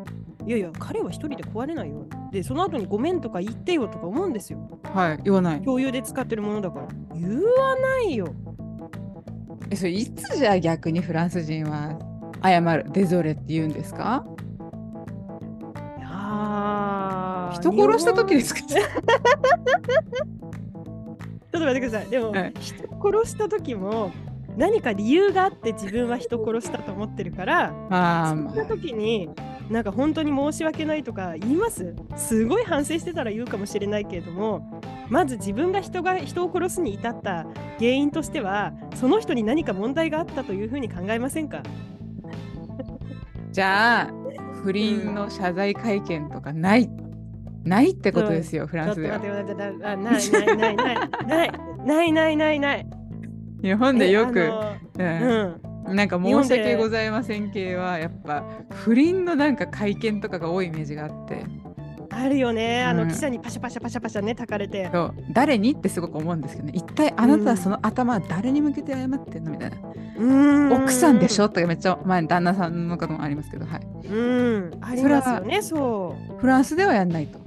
[0.46, 2.06] いやいや彼は一人で壊れないよ。
[2.30, 4.58] でその後にごめんとか言ってよとか思うんですよ。
[4.94, 5.62] はい言わない。
[5.62, 6.86] 共有で使ってるものだから。
[7.14, 7.40] 言わ
[7.76, 8.28] ないよ。
[9.70, 11.98] えそれいつじゃあ逆にフランス人は
[12.44, 14.24] 謝るデゾレって言うんですか？
[16.04, 18.60] あ人殺した時ですか？
[18.68, 18.82] ちょっ
[21.52, 22.10] と待ってください。
[22.10, 24.12] でも、はい、人殺した時も
[24.56, 29.28] 何か理由があって自分は人殺したと思ってるからあそんな時に
[29.68, 31.94] なんか本当に申し訳ないとか言います？
[32.16, 37.46] すごい反省してたら言うかもしれないけれどもまず自分が人が人を殺すに至った
[37.78, 41.62] 原因としてはその人に何か問題があったというふうに考えませんか？
[43.50, 44.12] じゃあ
[44.62, 49.18] 不倫の謝罪会見とかない、うん、ないってことですよ、うん、フランスでは。
[49.18, 51.52] ないないないない。
[51.86, 52.86] ないないないない
[53.62, 54.50] 日本でよく、
[54.98, 55.60] うん。
[55.96, 61.44] なんか申し訳ございません系はやっぱ不倫のなんか会見とかが多いイメージがあって。
[62.10, 64.88] あるよね、あの記者にパシャパシャパシャパシャねたかれて。
[64.92, 65.14] そう。
[65.32, 66.72] 誰にってすごく思うんですけどね。
[66.74, 69.76] 一体あなたはその頭は誰に向けて謝ってんのみたいな、
[70.18, 70.72] うん。
[70.72, 74.06] 奥さんでしょとかめっちゃ前旦那さんのこともありますけどはい。
[74.08, 74.78] うん。
[74.80, 76.40] ありますよねそう。
[76.40, 77.38] フランスではやんないと。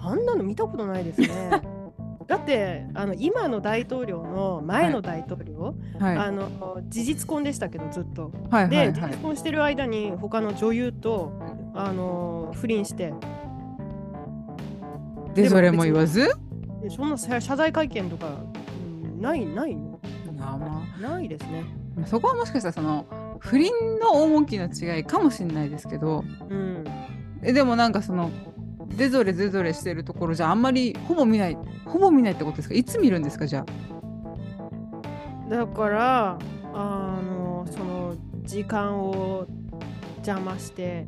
[0.00, 1.28] あんなの見たことないですね
[2.28, 8.30] だってあの今の大統領の前の大統領、はい、あの事実婚でしたけどずっと。
[8.50, 11.32] はい、で、事実婚してる間に他の女優と
[11.74, 13.14] あの不倫して。
[15.34, 16.30] でそれも言わず？
[16.94, 18.28] そんな謝罪会見とか、
[19.04, 19.76] うん、ないない
[21.00, 21.64] ないですね。
[22.06, 23.06] そこはもしかしたらその
[23.40, 26.84] 不倫の重きの違いかもしれないですけど、うん、
[27.42, 28.30] えでもなんかその
[28.96, 32.74] でぞれでぞれしてるところじゃあんまりほぼ見ないほぼ見ないってことですか？
[32.74, 33.64] いつ見るんですかじゃ
[35.46, 35.50] あ？
[35.50, 36.38] だから
[36.74, 38.14] あのその
[38.44, 39.46] 時間を
[40.18, 41.06] 邪魔して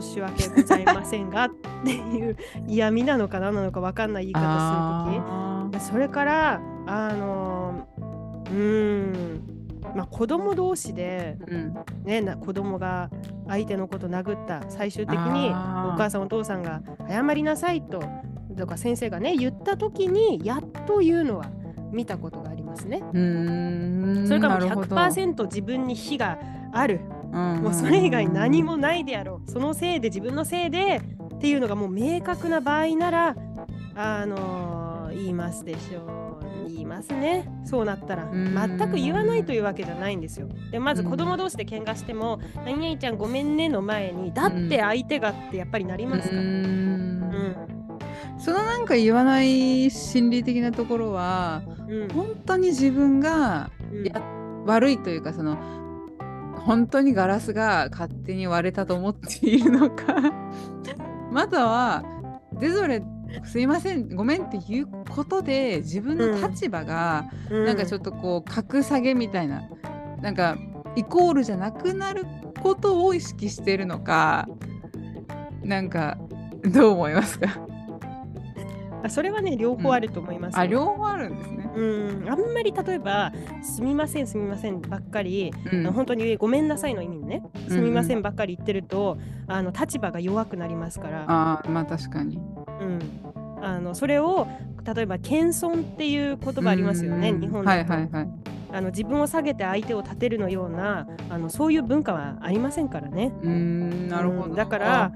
[0.00, 1.50] 申し訳ございませんが っ
[1.84, 2.36] ていう
[2.68, 7.88] 嫌味なのか何なのか分かんない言い方する時それからあの
[8.50, 9.59] うん
[9.94, 11.36] まあ、子供同士で、
[12.04, 13.10] ね、な子供が
[13.48, 15.52] 相手のこと殴った最終的にお
[15.96, 18.02] 母さんお父さんが謝りなさいと
[18.56, 21.50] とか先生がね言った時にやっと言うのは
[21.92, 23.00] 見たことがありますね。
[24.26, 26.38] それからもう100%自分に非が
[26.72, 27.00] ある。
[27.32, 29.50] もうそれ以外何もないであろう。
[29.50, 31.00] そのせいで自分のせいで
[31.34, 33.36] っていうのがもう明確な場合なら
[33.94, 36.29] あのー、言いますでしょう。
[36.70, 37.50] 言いますね。
[37.64, 40.48] そうなったら全く言わないというわけじゃないんですよ。
[40.70, 47.10] でまず子供同士で喧嘩しても「何々ちゃんごめんね」の前に「だって相手が」ってやっぱりなりますから、うん。
[48.38, 53.70] そのなんか言わない心理的なところは、うん、本当に自分が
[54.02, 55.58] や、うん、悪いというかその
[56.64, 60.14] 本当にガラスが勝手に割れたと思っているのか。
[61.30, 62.02] または
[62.54, 63.02] それぞれ
[63.44, 69.62] すいませんごめんっていうことで自分の立場がなんかちょっとこう格下げみたいな。
[70.20, 70.58] なんか
[70.96, 72.26] イコールじゃなくなる
[72.62, 74.46] ことを意識してるのか
[75.64, 76.18] なんか
[76.62, 77.48] どう思いますか？
[79.02, 81.70] あそれはね両方あると思います、ねうん、あ両方あるんですね。
[81.74, 82.28] うん。
[82.28, 83.32] あんまり例えば
[83.62, 89.16] 「すみませんすみません」ばっかり、うん、本当に「ごめんなさい」の意味ね「すみません」ばっかり言ってると、
[89.48, 91.24] うん、あの立場が弱くなりますから。
[91.28, 92.36] あまあ確かに。
[92.36, 92.98] うん
[93.62, 94.46] あのそれを
[94.94, 98.28] 例えば謙遜っていう言葉ありますよね、日本だと、はいはいはい、
[98.72, 103.32] あの自分を下げて相手を立てるのようなあのそういう文化はありませんからね。
[103.42, 105.12] うんなるほど、だから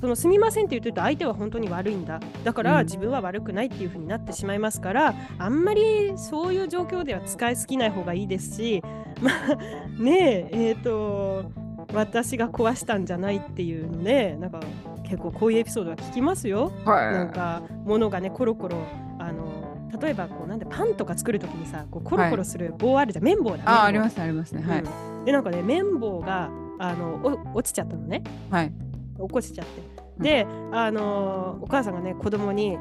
[0.00, 2.20] そのすみませんって言ってると相手は本当に悪いんだ。
[2.42, 8.82] だから自分は悪くないっていう風になってしまいますから、うん、あんまりそういう状況では使いすぎない方がいいですし
[9.22, 11.63] まあねええー、と
[11.94, 14.36] 私が壊したんじゃないっていうのね。
[14.40, 14.60] なんか
[15.04, 16.72] 結構こういうエピソードは聞きますよ。
[16.84, 18.78] はい、なんか物がねコロコロ
[19.18, 27.20] あの例えばこうなんでパンとか作るときにさこうコロコロする棒あるじゃん、はい、綿棒だ、ね、あありますありますね、はい、うん、でなんかね綿棒があの
[27.54, 28.22] 落ちちゃったのね。
[28.50, 28.72] はい。
[29.18, 29.82] 落っこちちゃって。
[30.18, 32.76] で、あのお母さんがね子供に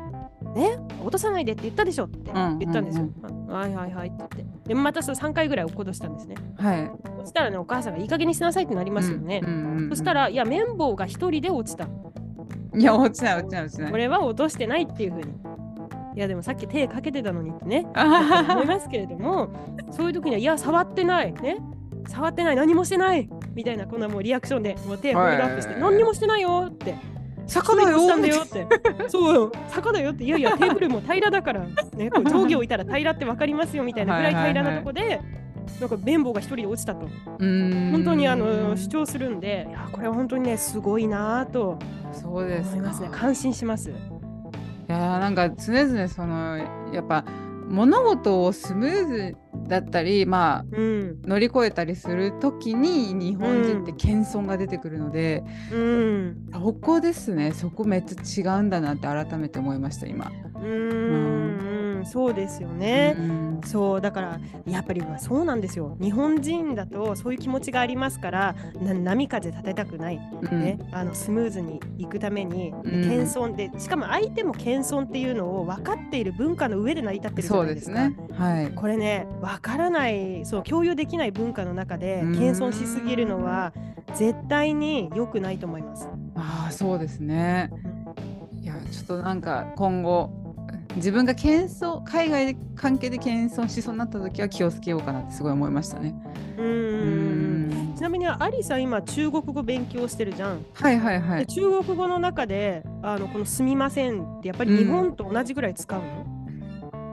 [0.54, 3.10] ね落とさないでって言ったでしょって言ったんですよ。
[3.47, 4.70] はいはいはいって言って。
[4.70, 6.36] でまたその3回ぐらい落っことしたんですね。
[6.58, 6.91] はい。
[7.20, 9.41] そしたらねお母さんがいい加減にしなさいってなりますよね。
[9.89, 11.88] そしたらいや綿棒が一人で落ちた。
[12.76, 13.91] いや落ちない落ちない落ちない。
[13.91, 15.34] これは落としてないっていうふうに。
[16.16, 19.49] いやでもさっき手かけてたのにってね思いますけれども
[19.89, 21.58] そういう時にはいや触ってないね
[22.08, 26.95] 触ってない何もしてないみたいなこんなもうリアクションでもう手をホールドアップして何にもしてないよって
[27.48, 28.66] 坂だよしたんだよって。
[29.10, 30.24] そうよ、坂だよって。
[30.24, 31.66] いやいや、テーブルも平らだから、
[31.96, 35.22] ね、こう 上下置いたら平らって分かりますよみたいなぐらい平らなとこで、
[35.80, 37.08] なんか綿棒が一人で落ちたと。
[37.39, 41.78] 本当にあの主張するんで、いや、これは本当にね、すごいなと
[42.12, 43.10] そうです思いますね。
[43.12, 43.89] 感心します。
[43.89, 43.94] い
[44.88, 46.58] やなんか常々その
[46.91, 47.24] やっぱ
[47.66, 49.38] 物事をスムーズ
[49.68, 57.51] だったり、まあ、うん、乗り越えたりする時に日本人って謙遜が出てくるので、うん、そこですね。
[57.51, 60.32] そこめっちゃ違うんだなって改めて思いました今。
[60.55, 61.73] うん、うん
[62.06, 65.95] そうですよね、うん、そうだからやっぱりそうなんですよ。
[65.99, 77.93] 日本人だとそういう気持ちがありますから波風立てたくない、うん、ね、あのスムーズにいくために謙遜で、しかも相手も謙遜っていうのを分かっている文化の上で成り立ってるじゃないですか。
[77.93, 78.18] すね。
[78.34, 83.74] はい、これね分からないそう共有できない文化の中で謙遜しすぎるのは
[84.16, 86.08] 絶対に良くないと思います。
[86.36, 87.72] あそうですね。
[88.62, 90.43] いやちょっとなんか今後
[90.96, 96.16] 自分が謙遜海外で関係で謙遜しそうになった時は気をつけようかなってすごい思いましたね。
[96.58, 100.66] うんちなみにアリさん今中国語勉強してるじゃん。
[100.74, 101.48] はいはいはい。
[101.48, 106.08] 中国語の中であのこの「すみません」ってやっぱり日本と同じぐらい使うの、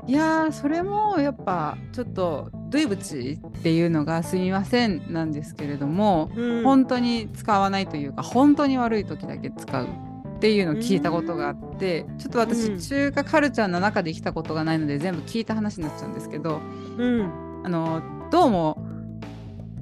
[0.05, 9.87] うん、いやそれもやっぱちょっと「ドゥイブチ」っていうのが「すみません」なんですけれども、うん、本当に使わないというか本当に悪い時だけ使う。
[10.41, 16.63] っていうのを聞いたことがあってちょっと私、中華カルチャーの中で来たことがないので全部聞いた話になっちゃうんですけど、
[16.97, 18.83] うん、あのどうも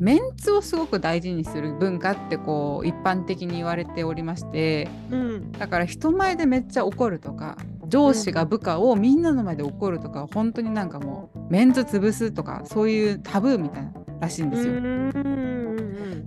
[0.00, 7.56] メンツをすごく大事にする文化ってこう一般的に言われておりまして、うん、だから人前でめっちゃ怒るとか
[7.86, 14.74] 上司が部下をみんなの前で怒るとか、本当になんかもうメンツ潰すとかそういうタブーみたいならしいんですよ。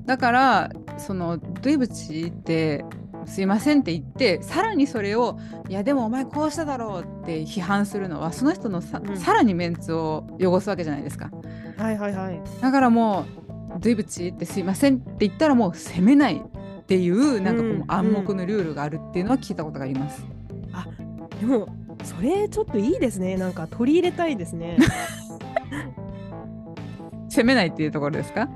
[0.05, 2.83] だからそのドイブチって
[3.25, 5.37] すいませんって言ってさらにそれを
[5.69, 11.31] いやでもお前こうしただろうって批判するのはその人のさうん、さらにメンツを汚すわけじゃないですか。
[11.77, 12.41] はいはいはい。
[12.61, 13.25] だからも
[13.77, 20.23] うドイブチってすいませんって言ったらもう責めないっていうなんかこう暗黙のルールがあるっていうのは聞いたことがあります。
[20.51, 20.87] うんうん、あ
[21.39, 21.67] でも
[22.03, 24.77] それちょっといいですねなんか取り入れたいですね。
[27.29, 28.49] 責めないっていうところですか？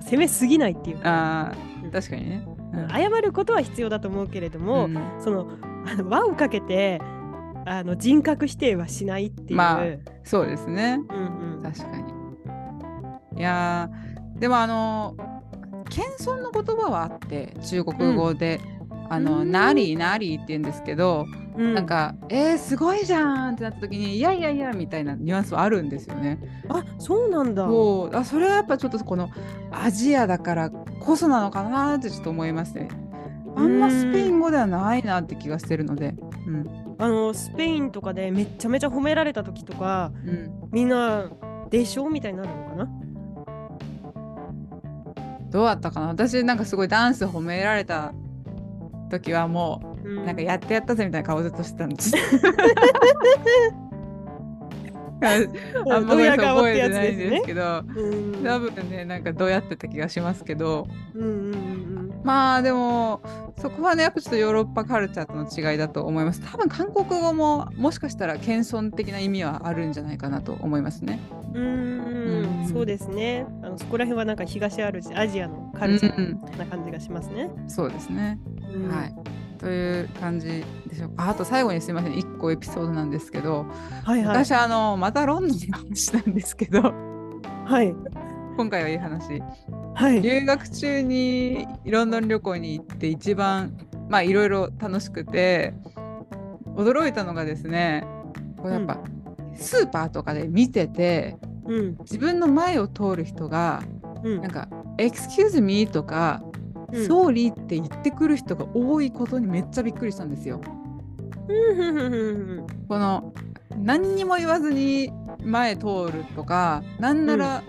[0.00, 1.52] 責めすぎないっていうあ
[1.92, 2.57] 確かにね、うん、
[2.90, 5.48] 謝ることは必要だと思うけれども、うん、その
[5.86, 7.00] あの輪をかけて
[7.66, 9.56] あの人格否定はしないっていう。
[9.56, 9.84] まあ
[10.24, 11.96] そうですね、うんうん、確か
[13.34, 13.40] に。
[13.40, 13.88] いや
[14.36, 15.16] でもあの
[15.88, 18.60] 謙遜の言葉はあって中国語で、
[18.90, 21.26] うん、あの、なりなりって言うんですけど、
[21.58, 26.38] うん、なんか「えー、すごいじゃん!」ってなった時に「いやいやいや」みたいなニュアンスはあるんですよね。
[26.68, 27.66] あそうなんだ。
[27.66, 29.28] そうあそれはやっぱちょっとこの
[29.72, 32.88] アジアだからこそなのかなってちょっと思いますね。
[33.56, 36.14] あんまスペイン語ではないなって気がしてるので。
[36.46, 36.64] うん、
[36.98, 41.26] あのスペインとかでめちゃめちゃ褒められた時とか、うん、みんな
[41.68, 42.88] 「でしょ?」みたいになるのかな？
[45.50, 46.06] どうだったかな？
[46.08, 48.14] 私なんかすごいダンス褒められた
[49.10, 52.12] 時はもうなんかやってやったぜみたいな顔ずっとしてたんです。
[55.20, 57.82] あんまり覚えてないんですけど、
[58.44, 63.20] 多分ねなんかどうやってた気がしますけど、うんうんうん、まあでも
[63.58, 66.40] そこはねやっぱちょっとヨーロッパカルチャーとの違いだと思います。
[66.40, 71.18] 多分韓国語ももしかしたら謙遜的な意味はあるんじゃないかなと思いますね。
[71.52, 73.46] うんそうですね。
[73.62, 78.38] あのそこら辺はなんか東アジアのカルチャーな感じがしますね、うん、そうですね、
[78.90, 79.14] はい
[79.58, 81.28] という感じでしょうか。
[81.28, 83.66] あと最後にすみません、1個エピソードなんですけど、
[84.04, 86.94] はいはい、私、あの、またロンドンの話なんですけど、
[87.64, 87.94] はい。
[88.56, 89.42] 今回はいい話。
[89.94, 90.22] はい。
[90.22, 93.76] 留学中にロンドン旅行に行って一番、
[94.08, 95.74] まあいろいろ楽しくて、
[96.76, 98.06] 驚いたのがですね、
[98.56, 101.36] これやっぱ、うん、スーパーとかで見てて、
[101.66, 103.82] うん、自分の前を通る人が、
[104.24, 106.42] うん、なんか「Excuse me」とか
[106.92, 110.60] うん、総理って言ってくる人が多いことにめっちゃびっくりしたんですよ。
[112.88, 113.32] この
[113.76, 115.10] 何にも言わずに
[115.42, 117.62] 前通るとかなんなら、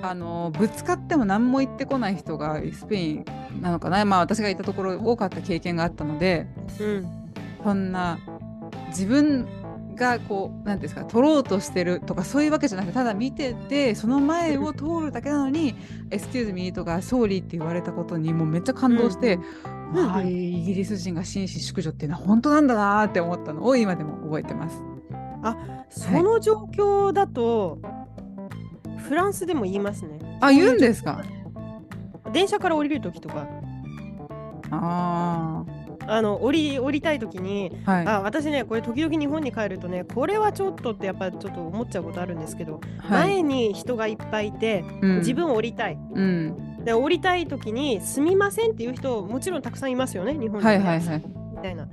[0.00, 3.24] うん、あのぶつかっても何も言ってこない人がスペイン
[3.60, 4.04] なのかな。
[4.04, 6.46] まあ私がいたところ多かった経験があったので、
[6.80, 7.06] うん、
[7.62, 8.18] そんな
[8.88, 9.46] 自分
[10.02, 15.76] がこう何ですか取ろうとしてるとかそういうわけじゃなくてただ見ててその前を通るだけなのに
[16.10, 19.38] 「Excuse me」とか「Sorry」って言われたことにもうめっちゃ感動して、
[19.94, 24.82] うん、イギリス人が紳士淑女っていうのは本当なんだなって思ったのを今でも覚えてます。
[25.44, 25.56] あ
[25.88, 30.18] その状況だと、はい、フランスでも言いますね。
[30.40, 31.22] あ言うんですか？
[32.32, 33.46] 電車から降りる時とか。
[34.70, 35.71] ああ。
[36.06, 51.22] あの降り降りたい時に、はい、あ私ねこれ時々日本に帰るとねこれはちょっとってやっぱりちょっと思っちゃうことあるんですけど、はい、前に人がいっぱいいて、うん、自分降りたい、うん、で降りたい時に「すみません」っていう人もちろんたくさんいますよね日本に、はいはいはい、
[51.56, 51.88] みたいな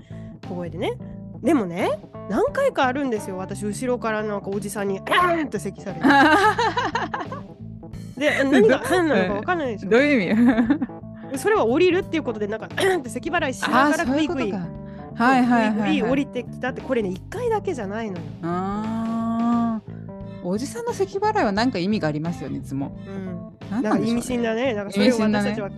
[0.47, 0.93] 小声でね。
[1.41, 1.99] でもね
[2.30, 6.05] 何回かあるんですよ私後ろからなんかおじさんに「あーん!」って咳されて。
[8.20, 9.89] で何が何なのか分かんないでしょ。
[9.91, 10.99] どういう意味？
[11.38, 18.23] それは降りるっていうことでなんか って咳払いしながらグイグイはいはいはい、降りてきたってこれね1回だけじゃないのよ。
[18.41, 19.82] あ
[20.43, 22.97] おじさんの咳払いは何か意味がありますよねいつも。
[23.05, 24.73] うん、なんか意味深だね。
[24.73, 25.69] なんかそれを私たちは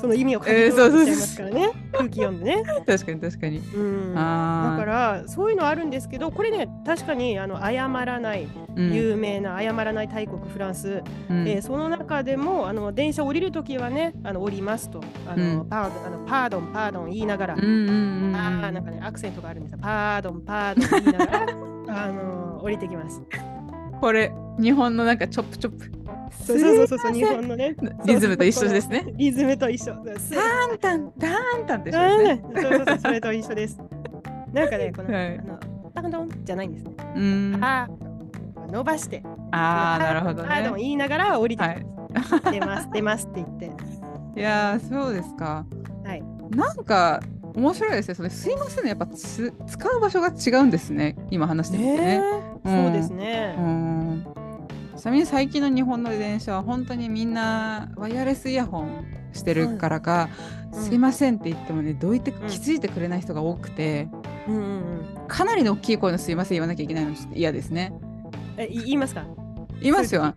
[0.00, 2.64] その意味を感じちゃいますからね、空気読んでね。
[2.86, 3.58] 確かに確かに。
[3.58, 15.00] うん、だからそういうのあるんですけどこれね確かにあの謝らない、有名な謝らない大国フランス、うん、えー、その中でもあの電車降りるときはねあの降りますと。
[15.28, 19.78] あの、うん、パーあのパードンパードン言いながら、うんうんうん、あなんかねアクセントがあるんですよ。
[19.82, 21.46] パードンパードン言いながら
[22.06, 23.22] あの降りてきます。
[24.00, 25.99] これ日本のなんかチョップチョップ
[26.46, 27.76] そうそうそうそう日本のね。
[28.04, 29.04] リズムと一緒ですね。
[29.16, 29.94] リズムと一緒。
[29.94, 33.78] タンタンタンタンってそうそうそうそれと一緒です。
[34.52, 35.58] なんかねこの、はい、あの
[35.94, 36.92] タンドンじゃないんですね。
[37.16, 37.58] うん。
[37.62, 37.88] あ
[38.70, 39.22] 伸ばして。
[39.52, 40.48] ああなるほどね。
[40.50, 41.86] あでも言いながら降りて、はい、
[42.52, 43.70] 出ます出ますって言って。
[44.36, 45.66] いやそうですか。
[46.04, 46.22] はい。
[46.50, 47.20] なんか
[47.54, 48.14] 面白いですね。
[48.14, 48.90] それすいませんね。
[48.90, 51.16] やっぱつ使う場所が違うんですね。
[51.30, 52.22] 今話してみてね。
[52.64, 53.56] うん、そうですね。
[53.58, 53.99] うん
[55.00, 60.28] ちなみに最近の日本の電車は本当にみんなワイヤレスイヤホンしてるからか、
[60.74, 64.10] うん、すいませんって言ってもねどういって気づいてくれない人が多くて、
[64.46, 67.94] うんうんうん、かなりの大きい声のすいません言わなきゃいけないの嫌ですね。
[68.58, 69.24] え言いますか？
[69.80, 70.34] 言いますよ。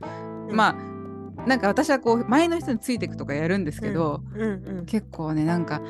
[0.50, 5.82] まあなんか私はこう前の人についていくとかやるんですけど、うんうんうん、結構ねなんか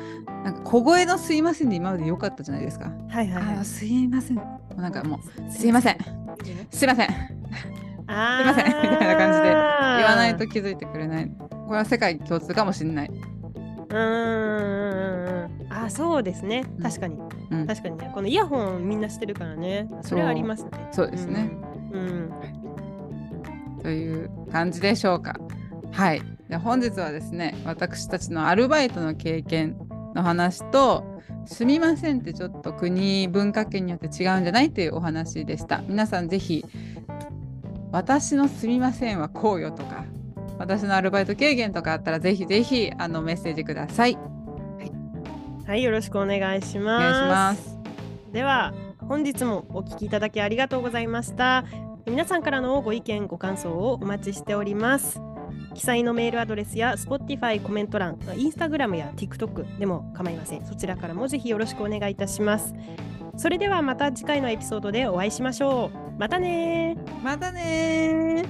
[0.42, 2.92] なんか小声の「すいません」で今まで良かったじゃないですか。
[3.08, 4.42] はいはい、はい、すいません。
[4.76, 5.20] なんかもう
[5.52, 5.98] 「すいません」
[6.72, 7.08] 「すいません」
[8.06, 8.66] すいません。
[8.92, 9.56] みたいな感じで言
[10.04, 11.30] わないと気づいてくれない。
[11.66, 13.10] これは世界共通かもしれない。
[13.90, 15.50] うん。
[15.70, 16.64] あそうですね。
[16.82, 17.18] 確かに、
[17.50, 18.10] うん、確かにね。
[18.14, 19.88] このイヤホンみんなしてるからね。
[20.02, 20.70] それはありますね。
[20.90, 21.50] そうですね、
[21.92, 25.36] うん、うん、という感じでしょうか。
[25.92, 26.22] はい。
[26.48, 29.76] で本日はですね私たちのアルバイトの経験
[30.14, 31.04] の話と
[31.46, 35.82] すみませんってちょっと国文化圏によって違うんじゃないというお話でした。
[35.88, 36.64] 皆さんぜひ
[37.94, 40.04] 私のすみませんはこうよとか
[40.58, 44.14] 私のアルバイト経験とかあったらぜひぜひあのメッセージください。
[44.16, 44.20] は
[45.64, 47.04] い、はい、よろしくお願いします。
[47.06, 47.78] お願いします
[48.32, 51.64] では本日もお聞きいただきありがとうございました。
[52.04, 55.20] 皆さんからのご意見ご感想をお待ちしております。
[55.74, 60.66] 記載のメールアドレスや Spotify コメント欄、Instagram や TikTok でも構いません。
[60.66, 62.74] そちらからもぜひよろしくお願いいたします。
[63.36, 66.18] それではまた次回のエピソードでお会いしましょう。
[66.18, 68.44] またねまたね